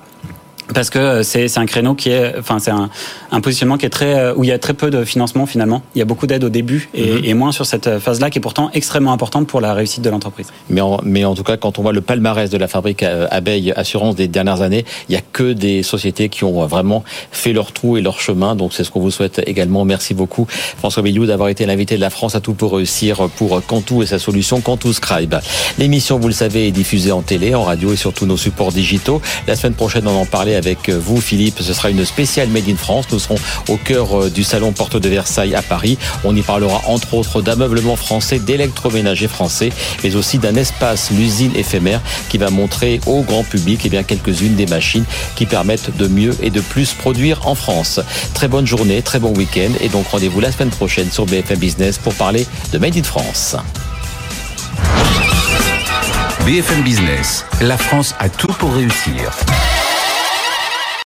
parce 0.74 0.90
que 0.90 1.22
c'est 1.22 1.58
un 1.58 1.66
créneau 1.66 1.94
qui 1.94 2.10
est, 2.10 2.34
enfin 2.38 2.58
c'est 2.58 2.70
un, 2.70 2.90
un, 3.30 3.40
positionnement 3.40 3.76
qui 3.78 3.86
est 3.86 3.90
très 3.90 4.18
euh, 4.18 4.34
où 4.34 4.44
il 4.44 4.48
y 4.48 4.52
a 4.52 4.58
très 4.58 4.74
peu 4.74 4.90
de 4.90 5.04
financement 5.04 5.46
finalement. 5.46 5.82
Il 5.94 5.98
y 5.98 6.02
a 6.02 6.04
beaucoup 6.04 6.26
d'aide 6.26 6.44
au 6.44 6.48
début 6.48 6.88
et, 6.94 7.02
mm 7.02 7.16
-hmm. 7.16 7.28
et, 7.28 7.34
moins 7.34 7.52
sur 7.52 7.66
cette 7.66 7.98
phase-là 7.98 8.30
qui 8.30 8.38
est 8.38 8.40
pourtant 8.40 8.70
extrêmement 8.74 9.12
importante 9.12 9.46
pour 9.46 9.60
la 9.60 9.74
réussite 9.74 10.02
de 10.02 10.10
l'entreprise. 10.10 10.48
Mais 10.70 10.80
en, 10.80 11.00
mais 11.04 11.24
en 11.24 11.34
tout 11.34 11.44
cas, 11.44 11.56
quand 11.56 11.78
on 11.78 11.82
voit 11.82 11.92
le 11.92 12.00
palmarès 12.00 12.50
de 12.50 12.58
la 12.58 12.68
fabrique 12.68 13.02
euh, 13.02 13.38
Abeille 13.38 13.72
Assurance 13.76 14.14
des 14.16 14.28
dernières 14.28 14.60
années, 14.62 14.84
il 15.08 15.12
y 15.14 15.18
a 15.18 15.22
que 15.38 15.52
des 15.52 15.82
sociétés 15.82 16.28
qui 16.28 16.42
ont 16.44 16.66
vraiment 16.66 17.04
fait 17.30 17.52
leur 17.52 17.68
trou 17.72 17.96
et 17.96 18.02
leur 18.02 18.18
chemin. 18.20 18.56
Donc 18.56 18.72
c'est 18.74 18.84
ce 18.86 18.90
qu'on 18.90 19.00
vous 19.06 19.14
souhaite 19.18 19.40
également. 19.46 19.84
Merci 19.84 20.12
beaucoup 20.14 20.46
François 20.82 21.02
Billiou 21.06 21.26
d'avoir 21.26 21.48
été 21.48 21.62
l'invité 21.66 21.94
de 21.96 22.04
la 22.08 22.10
France 22.10 22.34
à 22.34 22.40
tout 22.40 22.54
pour 22.54 22.70
réussir 22.76 23.12
pour 23.38 23.50
Cantou 23.70 24.02
et 24.02 24.06
sa 24.06 24.18
solution 24.18 24.60
Cantou 24.60 24.92
Scribe. 24.92 25.36
L'émission, 25.78 26.18
vous 26.18 26.28
le 26.34 26.38
savez, 26.44 26.62
est 26.68 26.76
diffusée 26.82 27.12
en 27.12 27.22
télé, 27.22 27.54
en 27.54 27.64
radio 27.72 27.92
et 27.92 27.96
sur 28.04 28.12
tous 28.12 28.26
nos 28.26 28.36
supports 28.46 28.72
digitaux. 28.72 29.20
La 29.46 29.54
semaine 29.56 29.74
prochaine, 29.74 30.06
on 30.08 30.16
en 30.24 30.26
parlait 30.26 30.55
avec 30.56 30.90
vous, 30.90 31.20
Philippe. 31.20 31.60
Ce 31.60 31.72
sera 31.72 31.90
une 31.90 32.04
spéciale 32.04 32.48
Made 32.48 32.68
in 32.68 32.76
France. 32.76 33.06
Nous 33.12 33.18
serons 33.18 33.36
au 33.68 33.76
cœur 33.76 34.24
euh, 34.24 34.30
du 34.30 34.44
salon 34.44 34.72
Porte 34.72 34.96
de 34.96 35.08
Versailles 35.08 35.54
à 35.54 35.62
Paris. 35.62 35.98
On 36.24 36.34
y 36.34 36.42
parlera 36.42 36.82
entre 36.86 37.14
autres 37.14 37.42
d'ameublement 37.42 37.96
français, 37.96 38.38
d'électroménager 38.38 39.28
français, 39.28 39.70
mais 40.02 40.16
aussi 40.16 40.38
d'un 40.38 40.54
espace, 40.56 41.10
l'usine 41.10 41.52
éphémère, 41.54 42.00
qui 42.28 42.38
va 42.38 42.50
montrer 42.50 43.00
au 43.06 43.22
grand 43.22 43.44
public 43.44 43.82
eh 43.84 43.88
bien 43.88 44.02
quelques-unes 44.02 44.56
des 44.56 44.66
machines 44.66 45.04
qui 45.34 45.46
permettent 45.46 45.96
de 45.96 46.08
mieux 46.08 46.34
et 46.42 46.50
de 46.50 46.60
plus 46.60 46.92
produire 46.92 47.46
en 47.46 47.54
France. 47.54 48.00
Très 48.34 48.48
bonne 48.48 48.66
journée, 48.66 49.02
très 49.02 49.18
bon 49.18 49.32
week-end 49.34 49.70
et 49.80 49.88
donc 49.88 50.08
rendez-vous 50.08 50.40
la 50.40 50.52
semaine 50.52 50.70
prochaine 50.70 51.10
sur 51.10 51.26
BFM 51.26 51.58
Business 51.58 51.98
pour 51.98 52.14
parler 52.14 52.46
de 52.72 52.78
Made 52.78 52.96
in 52.96 53.02
France. 53.02 53.56
BFM 56.44 56.82
Business, 56.82 57.44
la 57.60 57.76
France 57.76 58.14
a 58.20 58.28
tout 58.28 58.52
pour 58.58 58.72
réussir. 58.72 59.32